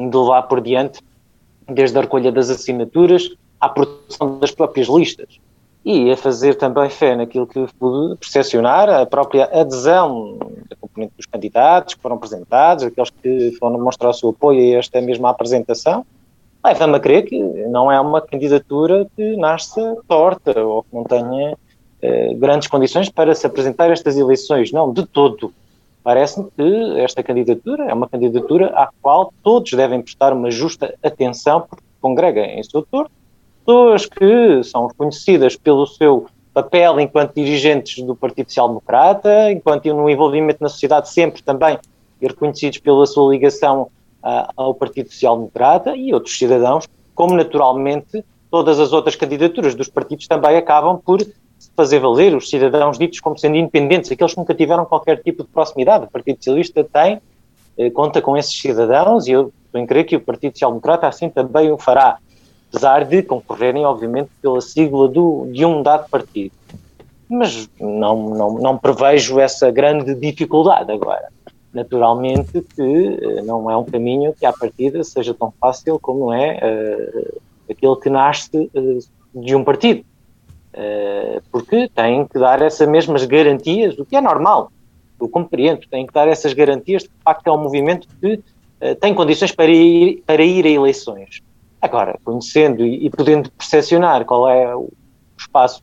[0.10, 1.02] de levar por diante,
[1.68, 5.40] desde a recolha das assinaturas à produção das próprias listas.
[5.84, 10.38] E a fazer também fé naquilo que pude percepcionar, a própria adesão
[10.70, 14.80] da componente dos candidatos que foram apresentados, aqueles que foram mostrar o seu apoio a
[14.80, 16.06] esta mesma apresentação,
[16.64, 21.58] leva-me a crer que não é uma candidatura que nasce torta ou que não tenha
[22.02, 24.72] eh, grandes condições para se apresentar estas eleições.
[24.72, 25.52] Não, de todo.
[26.04, 31.62] Parece-me que esta candidatura é uma candidatura à qual todos devem prestar uma justa atenção,
[31.62, 33.12] porque congrega em seu torno
[33.64, 40.10] pessoas que são conhecidas pelo seu papel enquanto dirigentes do Partido Social Democrata, enquanto no
[40.10, 41.78] envolvimento na sociedade sempre também
[42.20, 43.84] e reconhecidos pela sua ligação
[44.24, 49.88] uh, ao Partido Social Democrata e outros cidadãos, como naturalmente todas as outras candidaturas dos
[49.88, 51.22] partidos também acabam por
[51.76, 55.50] fazer valer os cidadãos ditos como sendo independentes, aqueles que nunca tiveram qualquer tipo de
[55.50, 56.06] proximidade.
[56.06, 57.22] O Partido Socialista tem,
[57.78, 61.30] eh, conta com esses cidadãos e eu em crer que o Partido Social Democrata assim
[61.30, 62.18] também o fará,
[62.70, 66.54] apesar de concorrerem, obviamente, pela sigla do, de um dado partido.
[67.30, 71.30] Mas não, não, não prevejo essa grande dificuldade agora.
[71.74, 76.58] Naturalmente que eh, não é um caminho que à partida seja tão fácil como é
[76.58, 79.00] uh, aquele que nasce uh,
[79.34, 80.04] de um partido
[81.52, 84.72] porque têm que dar essas mesmas garantias, o que é normal.
[85.20, 88.34] eu compreendo, tem que dar essas garantias de que, de facto, é um movimento que
[88.36, 91.42] uh, tem condições para ir, para ir a eleições.
[91.82, 94.90] Agora, conhecendo e, podendo percepcionar qual é o
[95.38, 95.82] espaço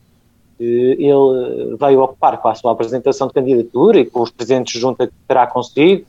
[0.57, 4.79] que ele veio ocupar com a sua apresentação de candidatura e com os presentes de
[4.79, 6.05] junta que terá consigo,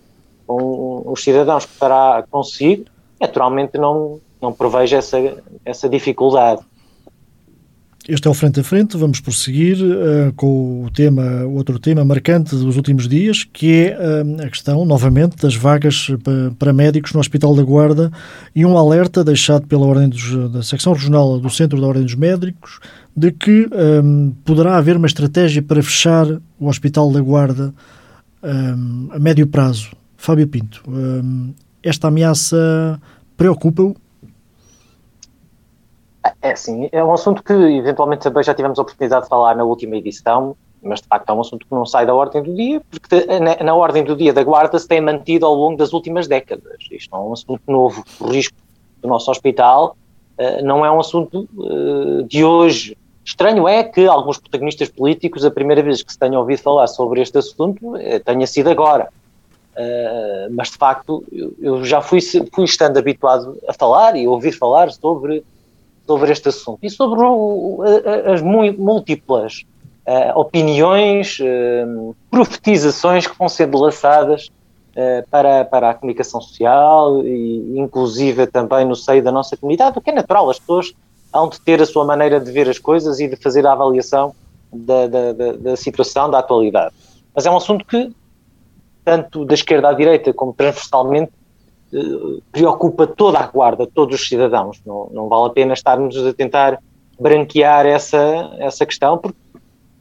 [0.47, 2.85] com os cidadãos que terá consigo,
[3.21, 5.19] naturalmente não, não prevejo essa,
[5.65, 6.63] essa dificuldade.
[8.13, 8.97] Este é o Frente a Frente.
[8.97, 14.43] Vamos prosseguir uh, com o tema, outro tema marcante dos últimos dias, que é uh,
[14.43, 16.09] a questão, novamente, das vagas
[16.59, 18.11] para médicos no Hospital da Guarda
[18.53, 22.17] e um alerta deixado pela Ordem dos, da Secção Regional do Centro da Ordem dos
[22.17, 22.81] Médicos
[23.17, 23.69] de que
[24.03, 26.27] um, poderá haver uma estratégia para fechar
[26.59, 27.73] o Hospital da Guarda
[28.43, 29.91] um, a médio prazo.
[30.17, 33.01] Fábio Pinto, um, esta ameaça
[33.37, 33.95] preocupa-o?
[36.43, 39.65] É sim, é um assunto que eventualmente também já tivemos a oportunidade de falar na
[39.65, 42.81] última edição, mas de facto é um assunto que não sai da ordem do dia,
[42.91, 46.27] porque na, na ordem do dia da guarda se tem mantido ao longo das últimas
[46.27, 46.79] décadas.
[46.91, 48.05] Isto não é um assunto novo.
[48.21, 48.57] O risco
[49.01, 49.97] do nosso hospital
[50.39, 52.97] uh, não é um assunto uh, de hoje.
[53.25, 57.21] Estranho é que alguns protagonistas políticos, a primeira vez que se tenham ouvido falar sobre
[57.21, 59.09] este assunto, uh, tenha sido agora.
[60.51, 64.91] mas de facto, eu, eu já fui, fui estando habituado a falar e ouvir falar
[64.91, 65.43] sobre
[66.11, 67.85] sobre este assunto e sobre o,
[68.27, 69.65] as múltiplas
[70.09, 77.79] uh, opiniões, uh, profetizações que vão sendo lançadas uh, para, para a comunicação social e
[77.79, 80.93] inclusive também no seio da nossa comunidade, o que é natural, as pessoas
[81.33, 84.35] hão de ter a sua maneira de ver as coisas e de fazer a avaliação
[84.73, 86.93] da, da, da, da situação, da atualidade.
[87.33, 88.11] Mas é um assunto que,
[89.05, 91.31] tanto da esquerda à direita como transversalmente,
[92.53, 94.81] preocupa toda a guarda, todos os cidadãos.
[94.85, 96.81] Não, não vale a pena estarmos a tentar
[97.19, 99.39] branquear essa, essa questão, porque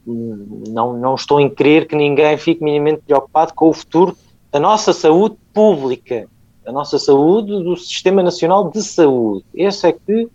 [0.06, 4.16] não, não estou em crer que ninguém fique minimamente preocupado com o futuro
[4.50, 6.26] da nossa saúde pública,
[6.64, 9.44] da nossa saúde, do Sistema Nacional de Saúde.
[9.56, 10.28] Essa é que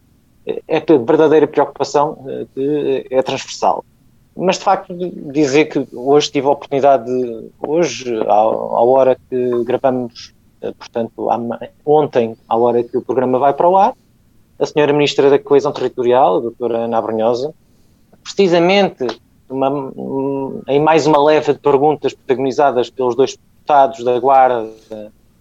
[0.68, 3.84] é a verdadeira preocupação eh, que é transversal.
[4.38, 4.94] Mas, de facto,
[5.32, 10.35] dizer que hoje tive a oportunidade, de, hoje, à, à hora que gravamos
[10.74, 11.30] portanto,
[11.86, 13.94] ontem, à hora que o programa vai para o ar,
[14.60, 17.54] a senhora Ministra da Coesão Territorial, a doutora Ana Abrunhosa,
[18.24, 19.06] precisamente
[19.50, 19.92] uma,
[20.68, 24.70] em mais uma leva de perguntas protagonizadas pelos dois deputados da Guarda,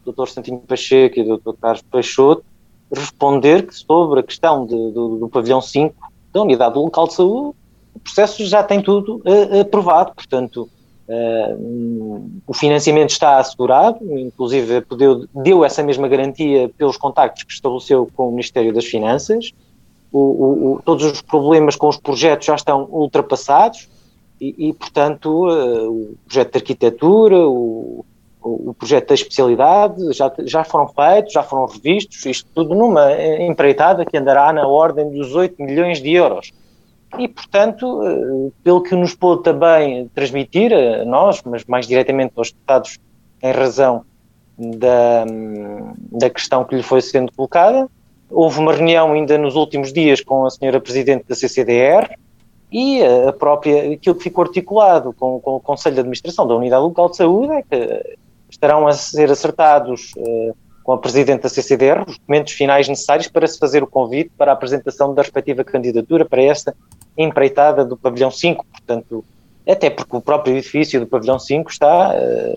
[0.04, 0.28] o Dr.
[0.66, 1.52] Pacheco e o Dr.
[1.60, 2.44] Carlos Peixoto,
[2.92, 5.94] responder que sobre a questão de, do, do pavilhão 5
[6.32, 7.56] da Unidade Local de Saúde,
[7.94, 10.68] o processo já tem tudo uh, aprovado, portanto,
[11.06, 18.08] Uh, o financiamento está assegurado, inclusive deu, deu, essa mesma garantia pelos contactos que estabeleceu
[18.16, 19.52] com o Ministério das Finanças.
[20.10, 23.88] O, o, o, todos os problemas com os projetos já estão ultrapassados
[24.40, 28.04] e, e portanto, uh, o projeto de arquitetura, o,
[28.78, 34.16] projeto da especialidade já, já foram feitos, já foram revistos, isto tudo numa empreitada que
[34.16, 36.52] andará na ordem dos 8 milhões de euros
[37.18, 42.50] e, portanto, eh, pelo que nos pôde também transmitir a nós, mas mais diretamente aos
[42.50, 42.98] deputados,
[43.42, 44.04] em razão
[44.58, 45.24] da,
[46.12, 47.88] da questão que lhe foi sendo colocada,
[48.30, 52.16] houve uma reunião ainda nos últimos dias com a senhora Presidente da CCDR
[52.72, 56.82] e a própria, aquilo que ficou articulado com, com o Conselho de Administração da Unidade
[56.82, 58.16] Local de Saúde é que
[58.50, 63.46] estarão a ser acertados uh, com a Presidente da CCDR os documentos finais necessários para
[63.46, 66.76] se fazer o convite para a apresentação da respectiva candidatura para esta
[67.16, 69.24] empreitada do pavilhão 5, portanto,
[69.66, 72.54] até porque o próprio edifício do pavilhão 5 está, eh,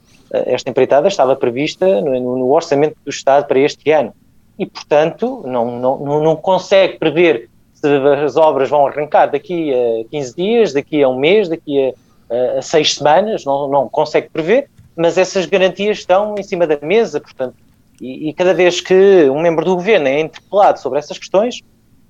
[0.48, 4.14] esta empreitada estava prevista no, no orçamento do Estado para este ano.
[4.60, 7.88] E, portanto, não, não, não consegue prever se
[8.26, 11.94] as obras vão arrancar daqui a 15 dias, daqui a um mês, daqui
[12.30, 16.78] a, a seis semanas, não, não consegue prever, mas essas garantias estão em cima da
[16.82, 17.56] mesa, portanto,
[18.02, 21.62] e, e cada vez que um membro do governo é interpelado sobre essas questões,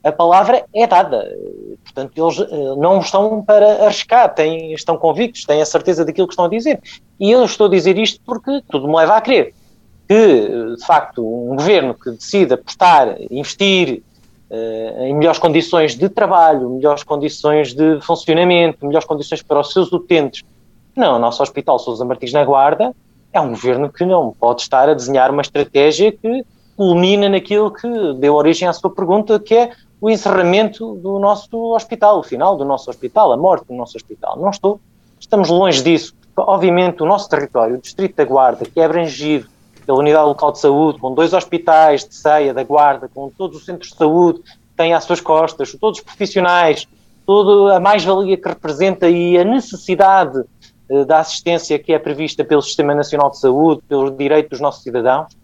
[0.03, 1.35] a palavra é dada.
[1.83, 6.33] Portanto, eles uh, não estão para arriscar, têm, estão convictos, têm a certeza daquilo que
[6.33, 6.79] estão a dizer.
[7.19, 9.53] E eu estou a dizer isto porque tudo me leva a crer
[10.07, 14.01] que, de facto, um governo que decida apostar, investir
[14.49, 19.91] uh, em melhores condições de trabalho, melhores condições de funcionamento, melhores condições para os seus
[19.91, 20.43] utentes,
[20.95, 22.95] não, o nosso Hospital Sousa Martins na Guarda
[23.37, 26.43] é um governo que não pode estar a desenhar uma estratégia que
[26.75, 32.19] culmina naquilo que deu origem à sua pergunta, que é o encerramento do nosso hospital,
[32.19, 34.37] o final do nosso hospital, a morte do nosso hospital.
[34.37, 34.79] Não estou,
[35.19, 36.13] estamos longe disso.
[36.35, 39.47] Obviamente, o nosso território, o Distrito da Guarda, que é abrangido
[39.85, 43.65] pela Unidade Local de Saúde, com dois hospitais de ceia da Guarda, com todos os
[43.65, 46.87] centros de saúde que têm às suas costas, todos os profissionais,
[47.25, 50.43] toda a mais-valia que representa e a necessidade
[51.05, 55.35] da assistência que é prevista pelo Sistema Nacional de Saúde, pelo direito dos nossos cidadãos,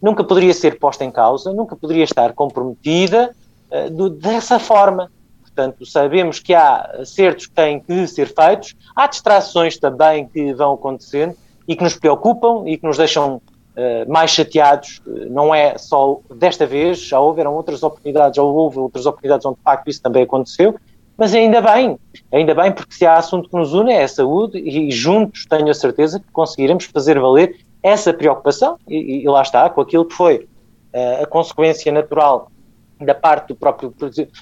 [0.00, 3.34] nunca poderia ser posta em causa, nunca poderia estar comprometida
[3.70, 5.10] uh, dessa forma.
[5.40, 10.74] Portanto, sabemos que há acertos que têm que ser feitos, há distrações também que vão
[10.74, 11.34] acontecendo
[11.66, 15.02] e que nos preocupam e que nos deixam uh, mais chateados.
[15.30, 19.62] Não é só desta vez, já houveram outras oportunidades, já houve outras oportunidades onde de
[19.62, 20.76] facto isso também aconteceu,
[21.20, 21.98] mas ainda bem,
[22.32, 25.68] ainda bem, porque se há assunto que nos une é a saúde e juntos tenho
[25.68, 30.14] a certeza que conseguiremos fazer valer essa preocupação e, e lá está, com aquilo que
[30.14, 30.48] foi
[30.94, 32.50] uh, a consequência natural
[32.98, 33.94] da parte do próprio,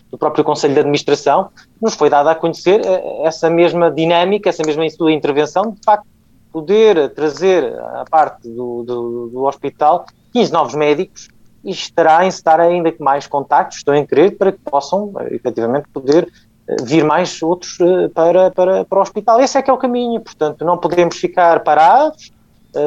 [0.09, 1.51] do próprio Conselho de Administração,
[1.83, 6.07] nos foi dada a conhecer uh, essa mesma dinâmica, essa mesma sua intervenção, de facto,
[6.53, 11.29] poder trazer a parte do, do, do hospital 15 novos médicos
[11.65, 16.29] e estará a encetar ainda mais contactos, estou em querer, para que possam, efetivamente, poder
[16.83, 17.79] vir mais outros
[18.15, 19.41] para, para, para o hospital.
[19.41, 22.31] Esse é que é o caminho, portanto, não podemos ficar parados,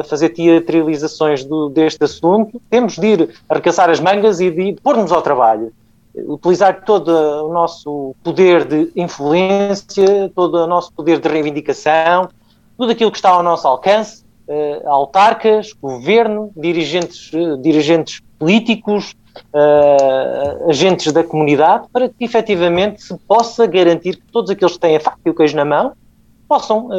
[0.08, 5.22] fazer teatralizações do, deste assunto, temos de ir arregaçar as mangas e de pôr-nos ao
[5.22, 5.72] trabalho.
[6.14, 12.28] Utilizar todo o nosso poder de influência, todo o nosso poder de reivindicação,
[12.76, 19.14] tudo aquilo que está ao nosso alcance, uh, autarcas, governo, dirigentes, dirigentes políticos,
[19.54, 24.96] uh, agentes da comunidade, para que efetivamente se possa garantir que todos aqueles que têm
[24.96, 25.92] a faca e o queijo na mão
[26.48, 26.90] possam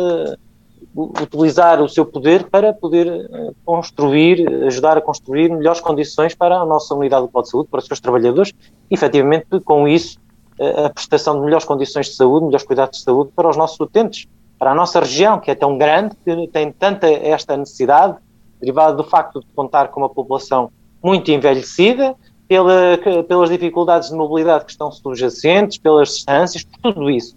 [0.96, 6.66] utilizar o seu poder para poder eh, construir, ajudar a construir melhores condições para a
[6.66, 8.52] nossa unidade de saúde, para os seus trabalhadores,
[8.90, 10.20] e efetivamente com isso
[10.86, 14.28] a prestação de melhores condições de saúde, melhores cuidados de saúde para os nossos utentes,
[14.60, 18.18] para a nossa região, que é tão grande, que tem tanta esta necessidade,
[18.60, 22.16] derivada do facto de contar com uma população muito envelhecida,
[22.54, 27.36] pela, pelas dificuldades de mobilidade que estão subjacentes, pelas distâncias, por tudo isso.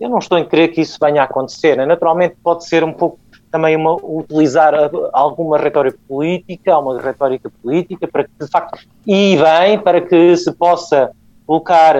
[0.00, 1.76] Eu não estou em crer que isso venha a acontecer.
[1.86, 3.16] Naturalmente pode ser um pouco
[3.48, 4.74] também uma, utilizar
[5.12, 10.52] alguma retórica política, uma retórica política para que de facto e bem para que se
[10.52, 11.12] possa
[11.46, 11.94] colocar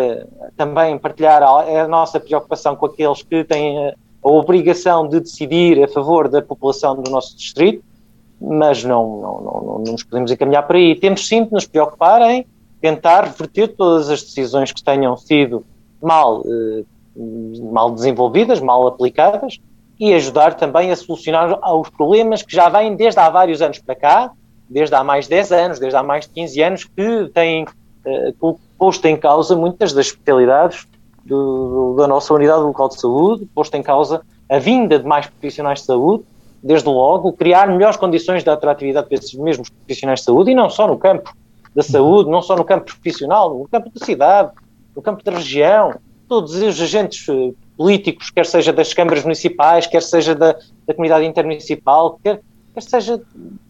[0.56, 5.82] também partilhar a, a nossa preocupação com aqueles que têm a, a, obrigação de decidir
[5.84, 7.82] a favor da população do nosso distrito,
[8.40, 10.96] mas não, não, não, não nos podemos encaminhar por aí.
[10.96, 12.44] Temos sim de nos preocupar em
[12.80, 15.64] tentar reverter todas as decisões que tenham sido
[16.00, 16.84] mal eh,
[17.72, 19.58] mal desenvolvidas, mal aplicadas,
[19.98, 23.94] e ajudar também a solucionar os problemas que já vêm desde há vários anos para
[23.94, 24.30] cá,
[24.68, 28.58] desde há mais de 10 anos, desde há mais de 15 anos, que têm uh,
[28.78, 30.86] posto em causa muitas das especialidades
[31.24, 35.80] do, da nossa unidade local de saúde, posto em causa a vinda de mais profissionais
[35.80, 36.24] de saúde,
[36.62, 40.68] desde logo, criar melhores condições de atratividade para esses mesmos profissionais de saúde, e não
[40.68, 41.34] só no campo
[41.76, 44.50] da saúde, não só no campo profissional, no campo da cidade,
[44.96, 45.94] no campo da região,
[46.26, 51.26] todos os agentes eh, políticos, quer seja das câmaras municipais, quer seja da, da comunidade
[51.26, 52.40] intermunicipal, quer,
[52.72, 53.20] quer seja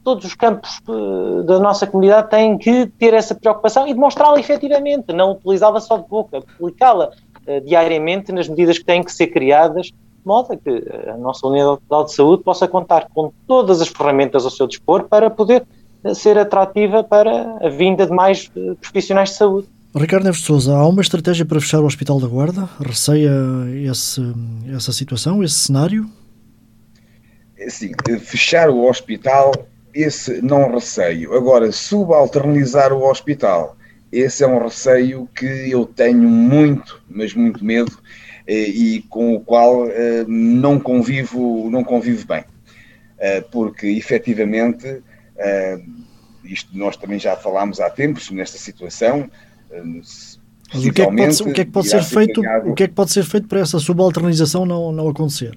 [0.04, 5.12] todos os campos uh, da nossa comunidade têm que ter essa preocupação e demonstrá-la efetivamente,
[5.12, 9.86] não utilizá-la só de boca, aplicá-la uh, diariamente nas medidas que têm que ser criadas,
[9.86, 14.44] de modo a que a nossa unidade de saúde possa contar com todas as ferramentas
[14.44, 15.66] ao seu dispor para poder
[16.14, 19.68] ser atrativa para a vinda de mais uh, profissionais de saúde.
[19.94, 22.68] Ricardo Neves de Souza, há uma estratégia para fechar o Hospital da Guarda?
[22.78, 23.30] Receia
[23.90, 24.20] esse,
[24.74, 26.06] essa situação, esse cenário?
[27.58, 29.52] É Sim, fechar o hospital,
[29.94, 31.34] esse não receio.
[31.34, 33.76] Agora, subalternizar o hospital,
[34.12, 37.98] esse é um receio que eu tenho muito, mas muito medo
[38.46, 42.44] eh, e com o qual eh, não convivo, não convivo bem.
[43.18, 45.02] Eh, porque, efetivamente,
[46.44, 49.30] isto nós também já falámos há tempos nesta situação,
[49.84, 50.38] mas
[50.74, 52.40] o que, é que pode, o que é que pode ser feito?
[52.64, 55.56] O que é que pode ser feito para essa subalternização não, não acontecer?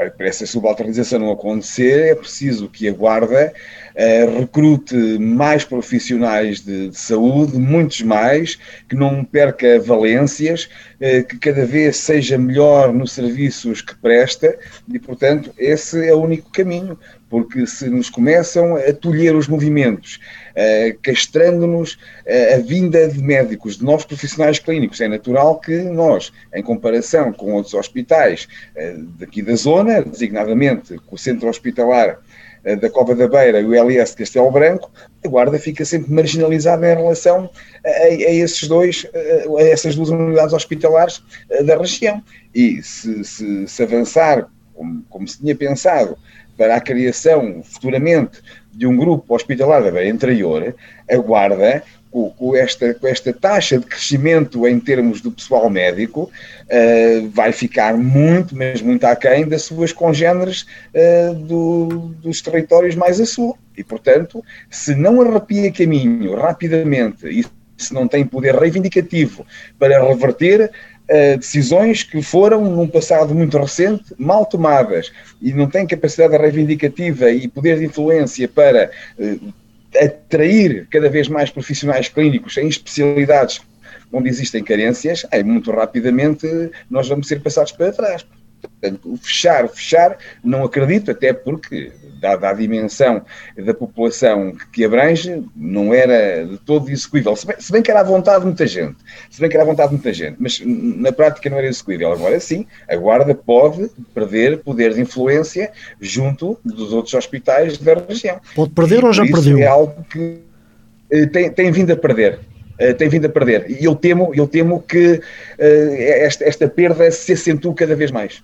[0.00, 3.52] Olha, para essa subalternização não acontecer, é preciso que a Guarda
[3.96, 8.56] uh, recrute mais profissionais de, de, saúde, muitos mais,
[8.88, 10.68] que não perca valências,
[11.00, 14.56] uh, que cada vez seja melhor nos serviços que presta
[14.88, 16.96] e, portanto, esse é o único caminho,
[17.28, 20.18] porque se nos começam a tolher os movimentos,
[20.52, 25.00] uh, castrando-nos uh, a vinda de médicos, de novos profissionais clínicos.
[25.00, 31.14] É natural que nós, em comparação com outros hospitais uh, daqui da zona, designadamente com
[31.14, 32.18] o centro hospitalar
[32.80, 34.90] da Cova da Beira e o LS de Castelo Branco,
[35.24, 37.48] a Guarda fica sempre marginalizada em relação
[37.86, 39.06] a, a esses dois,
[39.56, 41.22] a essas duas unidades hospitalares
[41.64, 42.22] da região.
[42.52, 46.18] E se, se, se avançar, como, como se tinha pensado,
[46.58, 48.42] para a criação futuramente
[48.72, 50.74] de um grupo hospitalar da Beira Interior,
[51.08, 56.22] a Guarda com, com, esta, com esta taxa de crescimento em termos do pessoal médico,
[56.64, 61.86] uh, vai ficar muito, mas muito aquém das suas congêneres uh, do,
[62.20, 63.56] dos territórios mais a sul.
[63.76, 67.44] E, portanto, se não arrepia caminho rapidamente e
[67.76, 69.46] se não tem poder reivindicativo
[69.78, 70.70] para reverter
[71.10, 77.30] uh, decisões que foram, num passado muito recente, mal tomadas e não tem capacidade reivindicativa
[77.30, 79.52] e poder de influência para uh,
[79.96, 83.60] atrair cada vez mais profissionais clínicos em especialidades
[84.12, 86.46] onde existem carências, aí muito rapidamente
[86.90, 88.24] nós vamos ser passados para trás.
[88.60, 93.22] Portanto, fechar, fechar, não acredito, até porque, dada a dimensão
[93.56, 97.34] da população que abrange, não era de todo execuível.
[97.36, 98.96] Se bem, se bem, que era à vontade de muita gente,
[99.30, 102.12] se bem que era à vontade de muita gente, mas na prática não era execuível.
[102.12, 108.40] Agora sim, a Guarda pode perder poder de influência junto dos outros hospitais da região.
[108.54, 109.58] Pode perder e, ou já perdeu?
[109.58, 110.38] É algo que
[111.10, 112.40] eh, tem, tem vindo a perder.
[112.80, 113.66] Uh, tem vindo a perder.
[113.68, 115.22] E eu temo, eu temo que uh,
[115.58, 118.42] esta, esta perda se acentue cada vez mais.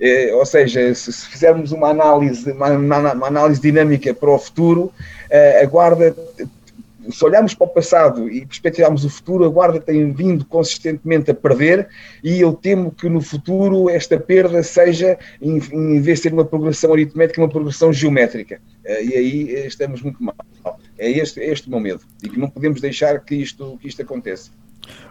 [0.00, 4.90] Eh, ou seja, se, se, fizermos uma análise, uma, uma, análise dinâmica para o futuro,
[5.28, 6.16] eh, a Guarda,
[7.10, 11.34] se olharmos para o passado e perspectivarmos o futuro, a Guarda tem vindo consistentemente a
[11.34, 11.86] perder
[12.24, 16.46] e eu temo que no futuro esta perda seja, em, em vez de ser uma
[16.46, 18.58] progressão aritmética, uma progressão geométrica.
[18.82, 20.34] Eh, e aí estamos muito mal.
[21.00, 22.02] É este, é este o meu medo.
[22.22, 24.50] E que não podemos deixar que isto, que isto aconteça.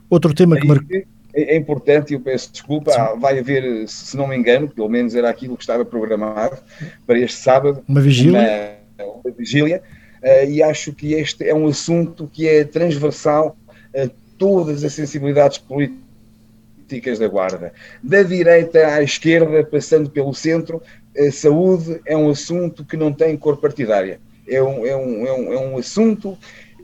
[0.09, 0.97] Outro tema que marcou
[1.33, 5.29] é, é importante, eu peço desculpa, vai haver, se não me engano, pelo menos era
[5.29, 6.57] aquilo que estava programado
[7.05, 9.81] para este sábado, uma vigília, uma, uma vigília.
[10.21, 13.55] Uh, e acho que este é um assunto que é transversal
[13.95, 17.73] a todas as sensibilidades políticas da Guarda,
[18.03, 20.81] da direita à esquerda, passando pelo centro,
[21.17, 24.19] a saúde é um assunto que não tem cor partidária,
[24.49, 26.37] é um, é um, é um, é um assunto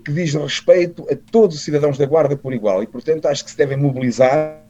[0.05, 3.51] que diz respeito a todos os cidadãos da Guarda por igual e, portanto, acho que
[3.51, 4.61] se devem mobilizar.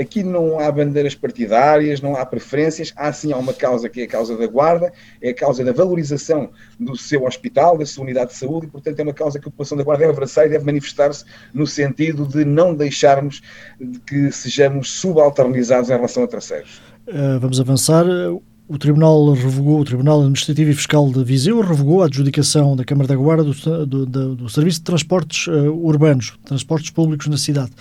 [0.00, 4.04] Aqui não há bandeiras partidárias, não há preferências, há sim há uma causa que é
[4.04, 6.50] a causa da Guarda, é a causa da valorização
[6.80, 9.50] do seu hospital, da sua unidade de saúde, e portanto é uma causa que a
[9.50, 13.42] população da Guarda deve abraçar e deve manifestar-se no sentido de não deixarmos
[13.78, 16.80] de que sejamos subalternizados em relação a terceiros.
[17.06, 18.06] Uh, vamos avançar.
[18.66, 23.06] O Tribunal revogou, o Tribunal Administrativo e Fiscal de Viseu revogou a adjudicação da Câmara
[23.06, 27.72] da Guarda do, do, do, do Serviço de Transportes uh, Urbanos, Transportes Públicos na cidade.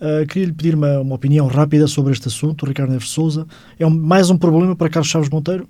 [0.00, 3.46] Uh, Queria-lhe pedir uma, uma, opinião rápida sobre este assunto, Ricardo Neves Souza.
[3.78, 5.68] É um, mais um problema para Carlos Chaves Monteiro?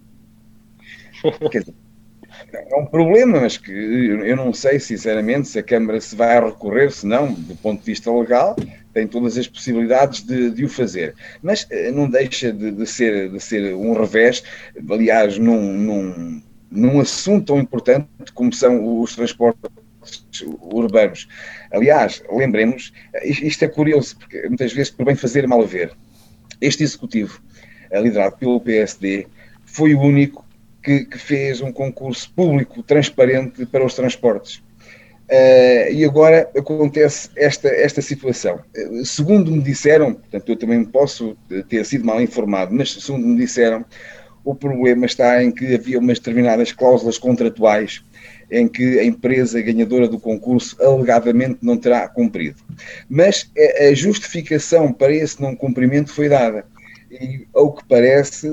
[2.53, 6.93] é um problema, mas que eu não sei, sinceramente, se a Câmara se vai recorrer,
[6.93, 8.55] se não, do ponto de vista legal,
[8.93, 11.15] tem todas as possibilidades de, de o fazer.
[11.43, 14.43] Mas eh, não deixa de, de, ser, de ser um revés,
[14.89, 19.71] aliás, num, num, num assunto tão importante como são os transportes
[20.73, 21.29] urbanos.
[21.71, 22.93] Aliás, lembremos,
[23.25, 25.93] isto é curioso, porque muitas vezes, por bem fazer, mal haver,
[26.61, 27.41] este executivo,
[27.91, 29.27] eh, liderado pelo PSD,
[29.65, 30.45] foi o único
[30.83, 34.63] que, que fez um concurso público transparente para os transportes.
[35.31, 38.59] Uh, e agora acontece esta, esta situação.
[38.77, 41.37] Uh, segundo me disseram, portanto, eu também posso
[41.69, 43.85] ter sido mal informado, mas segundo me disseram,
[44.45, 48.03] o problema está em que havia umas determinadas cláusulas contratuais
[48.51, 52.61] em que a empresa ganhadora do concurso alegadamente não terá cumprido.
[53.09, 53.49] Mas
[53.89, 56.65] a justificação para esse não cumprimento foi dada.
[57.09, 58.49] E, ao que parece,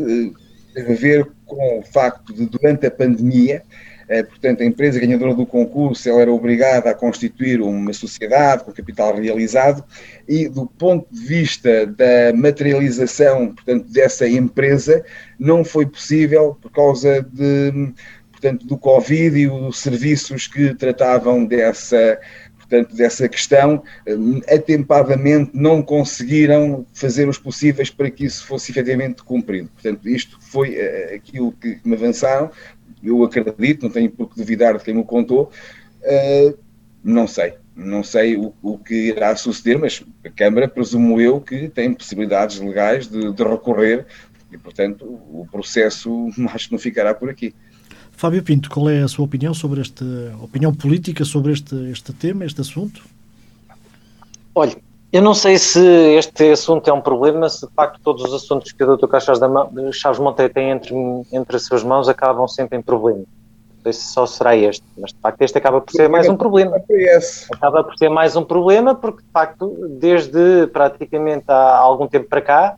[0.76, 3.64] teve a ver com o facto de, durante a pandemia,
[4.08, 8.72] eh, portanto, a empresa ganhadora do concurso ela era obrigada a constituir uma sociedade com
[8.72, 9.84] capital realizado
[10.28, 15.04] e, do ponto de vista da materialização portanto, dessa empresa,
[15.40, 17.94] não foi possível por causa de,
[18.32, 22.20] portanto, do Covid e os serviços que tratavam dessa
[22.68, 29.24] portanto, dessa questão, eh, atempadamente não conseguiram fazer os possíveis para que isso fosse efetivamente
[29.24, 29.70] cumprido.
[29.70, 32.52] Portanto, isto foi eh, aquilo que me avançaram,
[33.04, 35.52] eu acredito, não tenho por que duvidar de quem me contou,
[36.02, 36.58] uh,
[37.04, 37.54] não sei.
[37.76, 42.60] Não sei o, o, que irá suceder, mas a Câmara presumo eu que tem possibilidades
[42.60, 44.08] legais de, de recorrer
[44.52, 47.54] e, portanto, o processo acho que não ficará por aqui.
[48.14, 50.04] Fábio Pinto, qual é a sua opinião sobre esta
[50.42, 53.04] opinião política sobre este, este tema, este assunto?
[54.56, 54.76] Olha,
[55.12, 55.80] eu não sei se
[56.16, 59.08] este assunto é um problema, se de facto todos os assuntos que o Dr.
[59.08, 60.94] Carlos Chaves Monteiro tem entre,
[61.32, 63.20] entre as suas mãos acabam sempre em problema.
[63.20, 66.36] Não sei se só será este, mas de facto este acaba por ser mais um
[66.36, 66.78] problema.
[67.54, 72.42] Acaba por ser mais um problema porque de facto desde praticamente há algum tempo para
[72.42, 72.76] cá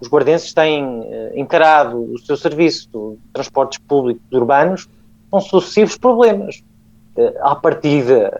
[0.00, 4.88] os guardenses têm eh, encarado o seu serviço de transportes públicos urbanos
[5.30, 6.62] com sucessivos problemas.
[7.40, 8.32] À partida,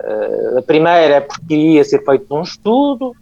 [0.59, 3.15] a primeira é porque iria ser feito um estudo,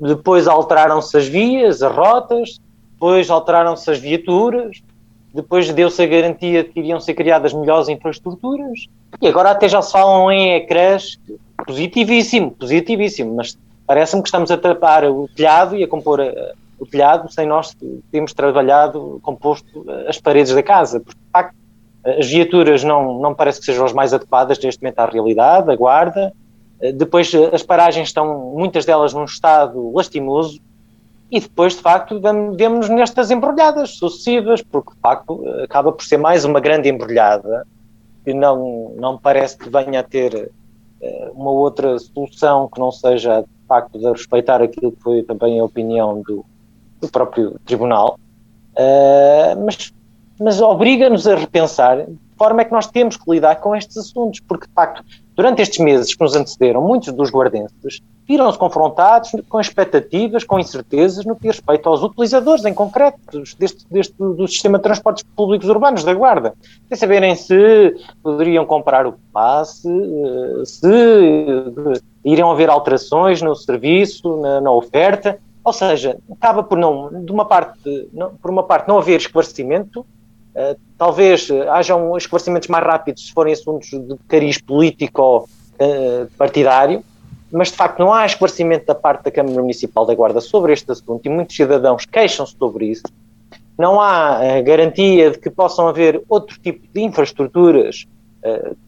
[0.00, 2.60] depois alteraram-se as vias, as rotas,
[2.92, 4.82] depois alteraram-se as viaturas,
[5.32, 8.86] depois deu-se a garantia de que iriam ser criadas melhores infraestruturas,
[9.20, 11.18] e agora até já se falam em ecrãs,
[11.66, 16.86] positivíssimo, positivíssimo, mas parece-me que estamos a tapar o telhado e a compor a, o
[16.86, 17.76] telhado sem nós
[18.10, 21.56] termos trabalhado, composto as paredes da casa, porque de facto
[22.04, 25.76] as viaturas não, não parece que sejam as mais adequadas neste momento à realidade, a
[25.76, 26.32] guarda,
[26.94, 30.60] depois as paragens estão, muitas delas num estado lastimoso,
[31.30, 32.20] e depois, de facto,
[32.56, 37.66] vemos nestas embrulhadas sucessivas, porque, de facto, acaba por ser mais uma grande embrulhada
[38.24, 40.50] que não, não parece que venha a ter
[41.00, 45.60] uh, uma outra solução que não seja, de facto, de respeitar aquilo que foi também
[45.60, 46.44] a opinião do,
[47.00, 48.18] do próprio Tribunal,
[48.76, 49.92] uh, mas,
[50.40, 54.40] mas obriga-nos a repensar de forma é que nós temos que lidar com estes assuntos,
[54.40, 55.04] porque, de facto,
[55.36, 61.24] durante estes meses que nos antecederam, muitos dos guardenses viram-se confrontados com expectativas, com incertezas
[61.24, 63.18] no que diz respeito aos utilizadores, em concreto,
[63.58, 66.54] deste, deste, do sistema de transportes públicos urbanos da Guarda.
[66.88, 74.38] Sem saberem se poderiam comprar o passe, eh, se eh, iriam haver alterações no serviço,
[74.38, 75.38] na, na oferta.
[75.62, 80.04] Ou seja, acaba por não, de uma parte, não, por uma parte, não haver esclarecimento,
[80.54, 87.02] Uh, talvez hajam esclarecimentos mais rápidos se forem assuntos de cariz político ou uh, partidário,
[87.50, 90.90] mas de facto não há esclarecimento da parte da Câmara Municipal da Guarda sobre este
[90.90, 93.04] assunto e muitos cidadãos queixam-se sobre isso.
[93.76, 98.06] Não há garantia de que possam haver outro tipo de infraestruturas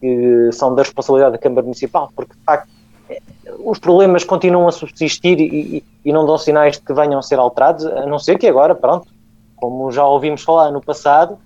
[0.01, 2.69] que são da responsabilidade da Câmara Municipal, porque de facto
[3.09, 3.21] eh,
[3.59, 7.39] os problemas continuam a subsistir e, e, não dão sinais de que venham a ser
[7.39, 9.09] alterados, a não ser que agora, pronto,
[9.57, 11.39] como já ouvimos falar no passado,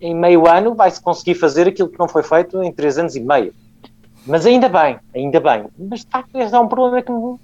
[0.00, 3.20] em meio ano vai-se conseguir fazer aquilo que não foi feito em três anos e
[3.20, 3.54] meio.
[4.26, 5.66] Mas ainda bem, ainda bem.
[5.78, 7.38] Mas de facto, este é um problema que me,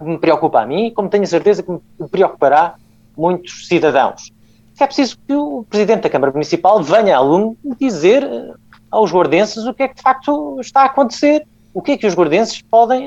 [0.00, 2.74] me preocupa a mim e, como tenho certeza, que me preocupará
[3.16, 4.32] muitos cidadãos.
[4.80, 8.54] É preciso que o Presidente da Câmara Municipal venha a lume dizer eh,
[8.90, 12.06] aos guardenses o que é que de facto está a acontecer, o que é que
[12.06, 13.06] os guardenses podem,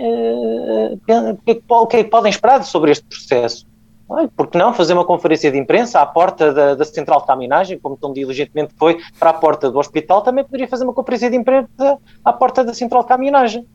[0.93, 1.20] o, que é
[1.70, 3.66] o que é que podem esperar sobre este processo.
[4.36, 7.78] Por que não fazer uma conferência de imprensa à porta da, da central de caminhagem,
[7.78, 11.36] como tão diligentemente foi para a porta do hospital, também poderia fazer uma conferência de
[11.36, 13.66] imprensa à porta da central de caminhagem.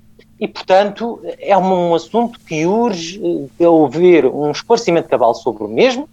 [0.41, 3.21] E, portanto, é um assunto que urge
[3.63, 6.09] a ouvir um esclarecimento cabal sobre o mesmo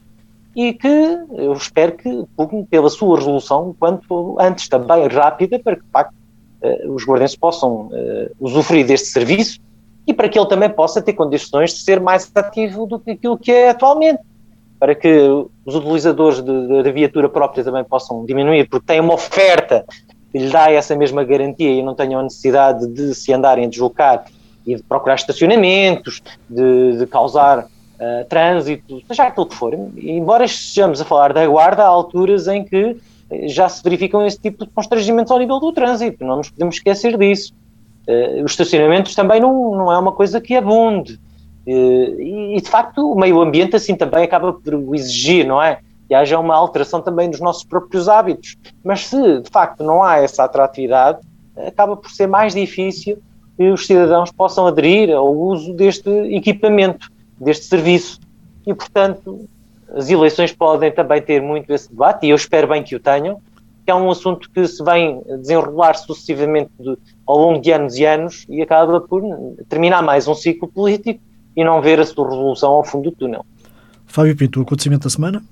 [0.55, 0.87] e que
[1.35, 6.13] eu espero que pugne pela sua resolução quanto antes também rápida para que, de facto,
[6.61, 9.59] eh, os guardenses possam uh, usufruir deste serviço
[10.07, 13.37] e para que ele também possa ter condições de ser mais ativo do que aquilo
[13.37, 14.19] que é atualmente,
[14.79, 15.27] para que
[15.65, 19.85] os utilizadores da viatura própria também possam diminuir, porque tem uma oferta
[20.31, 23.69] que lhe dá essa mesma garantia e não tenham a necessidade de se andarem a
[23.69, 24.25] deslocar
[24.65, 29.73] e de procurar estacionamentos, de, de causar uh, trânsito, seja aquilo que for.
[29.97, 32.97] Embora estejamos a falar da guarda, há alturas em que
[33.45, 37.17] já se verificam esse tipo de constrangimentos ao nível do trânsito, não nos podemos esquecer
[37.17, 37.53] disso.
[38.07, 41.19] Uh, os estacionamentos também não, não é uma coisa que abunde.
[41.67, 45.79] Uh, e, e, de facto, o meio ambiente assim também acaba por exigir, não é?
[46.07, 48.57] Que haja uma alteração também dos nossos próprios hábitos.
[48.83, 51.19] Mas se de facto não há essa atratividade,
[51.67, 53.19] acaba por ser mais difícil
[53.57, 58.19] que os cidadãos possam aderir ao uso deste equipamento, deste serviço.
[58.65, 59.47] E, portanto,
[59.93, 63.41] as eleições podem também ter muito esse debate, e eu espero bem que o tenham,
[63.89, 68.05] que é um assunto que se vem desenrolar sucessivamente de, ao longo de anos e
[68.05, 69.23] anos e acaba por
[69.67, 71.19] terminar mais um ciclo político
[71.55, 73.43] e não ver a sua resolução ao fundo do túnel.
[74.05, 75.43] Fábio Pinto, o acontecimento da semana?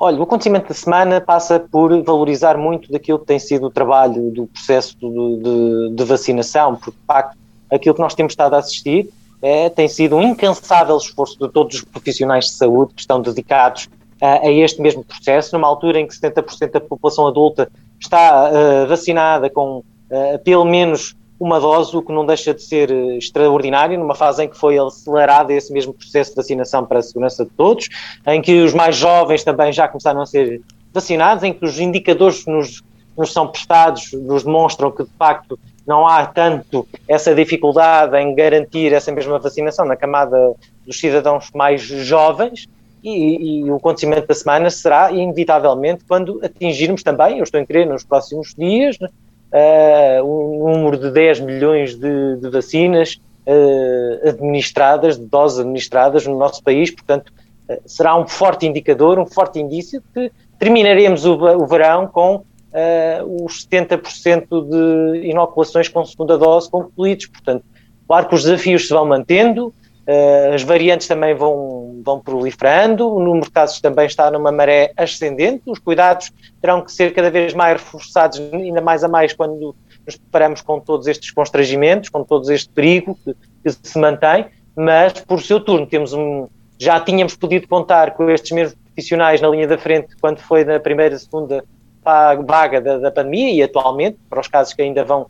[0.00, 4.30] Olha, o acontecimento da semana passa por valorizar muito daquilo que tem sido o trabalho
[4.30, 7.36] do processo de, de, vacinação, porque, de facto,
[7.70, 9.10] aquilo que nós temos estado a assistir
[9.42, 13.86] é, tem sido um incansável esforço de todos os profissionais de saúde que estão dedicados
[14.20, 19.50] a, este mesmo processo, numa altura em que 70% da população adulta está uh, vacinada
[19.50, 24.14] com uh, pelo menos uma dose, o que não deixa de ser uh, extraordinário, numa
[24.14, 27.88] fase em que foi acelerado esse mesmo processo de vacinação para a segurança de todos,
[28.26, 30.62] em que os mais jovens também já começaram a ser
[30.92, 32.82] vacinados, em que os indicadores nos,
[33.16, 38.92] nos são prestados nos demonstram que, de facto, não há tanto essa dificuldade em garantir
[38.92, 40.54] essa mesma vacinação na camada
[40.84, 42.66] dos cidadãos mais jovens,
[43.06, 47.86] e, e, o acontecimento da semana será, inevitavelmente, quando atingirmos também, eu estou em crer,
[47.86, 55.24] nos próximos dias, uh, um número de 10 milhões de, de vacinas uh, administradas, de
[55.24, 57.32] doses administradas no nosso país, portanto,
[57.70, 62.42] uh, será um forte indicador, um forte indício de que terminaremos o, o verão com
[63.42, 67.24] os 70% de inoculações com segunda dose concluídos.
[67.24, 67.64] Portanto,
[68.06, 69.72] claro que os desafios se vão mantendo,
[70.54, 75.62] as variantes também vão, vão proliferando, o número de casos também está numa maré ascendente,
[75.66, 79.74] os cuidados terão que ser cada vez mais reforçados, ainda mais a mais quando
[80.06, 83.34] nos deparamos com todos estes constrangimentos, com todo este perigo que,
[83.64, 84.46] que se mantém,
[84.76, 86.46] mas por seu turno temos um,
[86.78, 90.78] já tínhamos podido contar com estes mesmos profissionais na linha da frente quando foi na
[90.78, 91.64] primeira, segunda
[92.46, 95.26] vaga da, da pandemia e atualmente, para os casos que ainda vão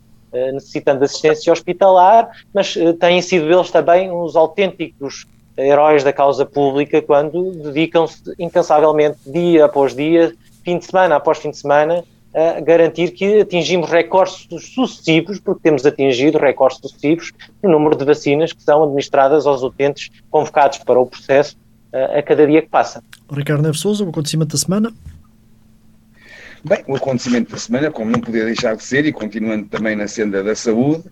[0.53, 5.25] necessitando de assistência hospitalar, mas uh, têm sido eles também uns autênticos
[5.57, 11.49] heróis da causa pública quando dedicam-se incansavelmente, dia após dia, fim de semana após fim
[11.49, 12.03] de semana,
[12.33, 17.31] a garantir que atingimos recordes sucessivos, porque temos atingido recordes sucessivos
[17.63, 21.57] no número de vacinas que são administradas aos utentes convocados para o processo
[21.91, 23.03] uh, a cada dia que passa.
[23.31, 24.93] Ricardo Neves Souza, o acontecimento da semana?
[26.63, 30.07] Bem, o acontecimento da semana, como não podia deixar de ser, e continuando também na
[30.07, 31.03] senda da saúde,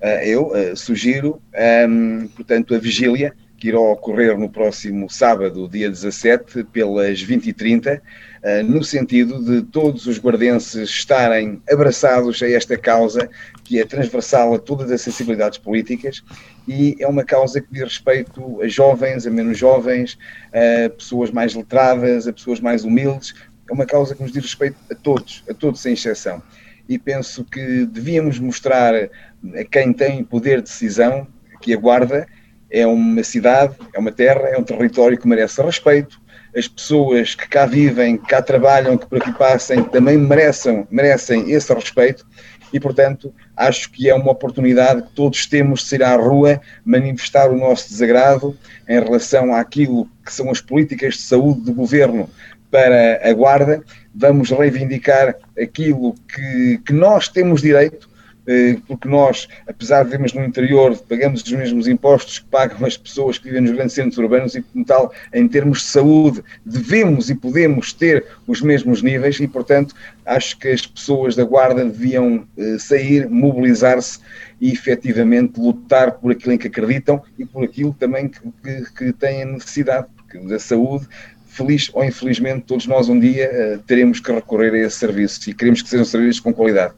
[0.00, 5.88] eh, eu eh, sugiro, ehm, portanto, a vigília que irá ocorrer no próximo sábado, dia
[5.88, 8.00] 17, pelas 20h30,
[8.44, 13.28] eh, no sentido de todos os guardenses estarem abraçados a esta causa,
[13.64, 16.22] que é transversal a todas as sensibilidades políticas
[16.66, 20.18] e é uma causa que diz respeito a jovens, a menos jovens,
[20.52, 23.32] a pessoas mais letradas, a pessoas mais humildes,
[23.72, 26.42] é uma causa que nos diz respeito a todos, a todos sem exceção.
[26.86, 31.26] E penso que devíamos mostrar a quem tem poder de decisão
[31.60, 32.26] que a Guarda
[32.70, 36.20] é uma cidade, é uma terra, é um território que merece respeito.
[36.54, 41.50] As pessoas que cá vivem, que cá trabalham, que por aqui passem, também merecem, merecem
[41.50, 42.26] esse respeito
[42.72, 47.50] e, portanto, acho que é uma oportunidade que todos temos de sair à rua, manifestar
[47.50, 48.56] o nosso desagrado
[48.88, 52.28] em relação àquilo que são as políticas de saúde do governo
[52.72, 58.08] para a Guarda, vamos reivindicar aquilo que, que nós temos direito,
[58.46, 62.96] eh, porque nós, apesar de vivermos no interior, pagamos os mesmos impostos que pagam as
[62.96, 67.28] pessoas que vivem nos grandes centros urbanos e, como tal, em termos de saúde, devemos
[67.28, 69.94] e podemos ter os mesmos níveis e, portanto,
[70.24, 74.18] acho que as pessoas da Guarda deviam eh, sair, mobilizar-se
[74.58, 79.12] e, efetivamente, lutar por aquilo em que acreditam e por aquilo também que, que, que
[79.12, 81.06] têm necessidade, porque da saúde
[81.52, 85.54] feliz ou infelizmente, todos nós um dia uh, teremos que recorrer a esse serviço e
[85.54, 86.94] queremos que sejam serviços com qualidade.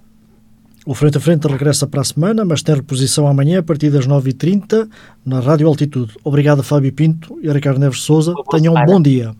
[0.87, 4.07] O Frente a Frente regressa para a semana, mas tem reposição amanhã a partir das
[4.07, 4.87] 9h30
[5.25, 6.15] na Rádio Altitude.
[6.23, 8.35] Obrigado, Fábio Pinto e Ricardo Neves Souza.
[8.51, 9.35] Tenham um bom dia.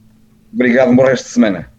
[0.53, 1.74] Obrigado, um bom resto de semana.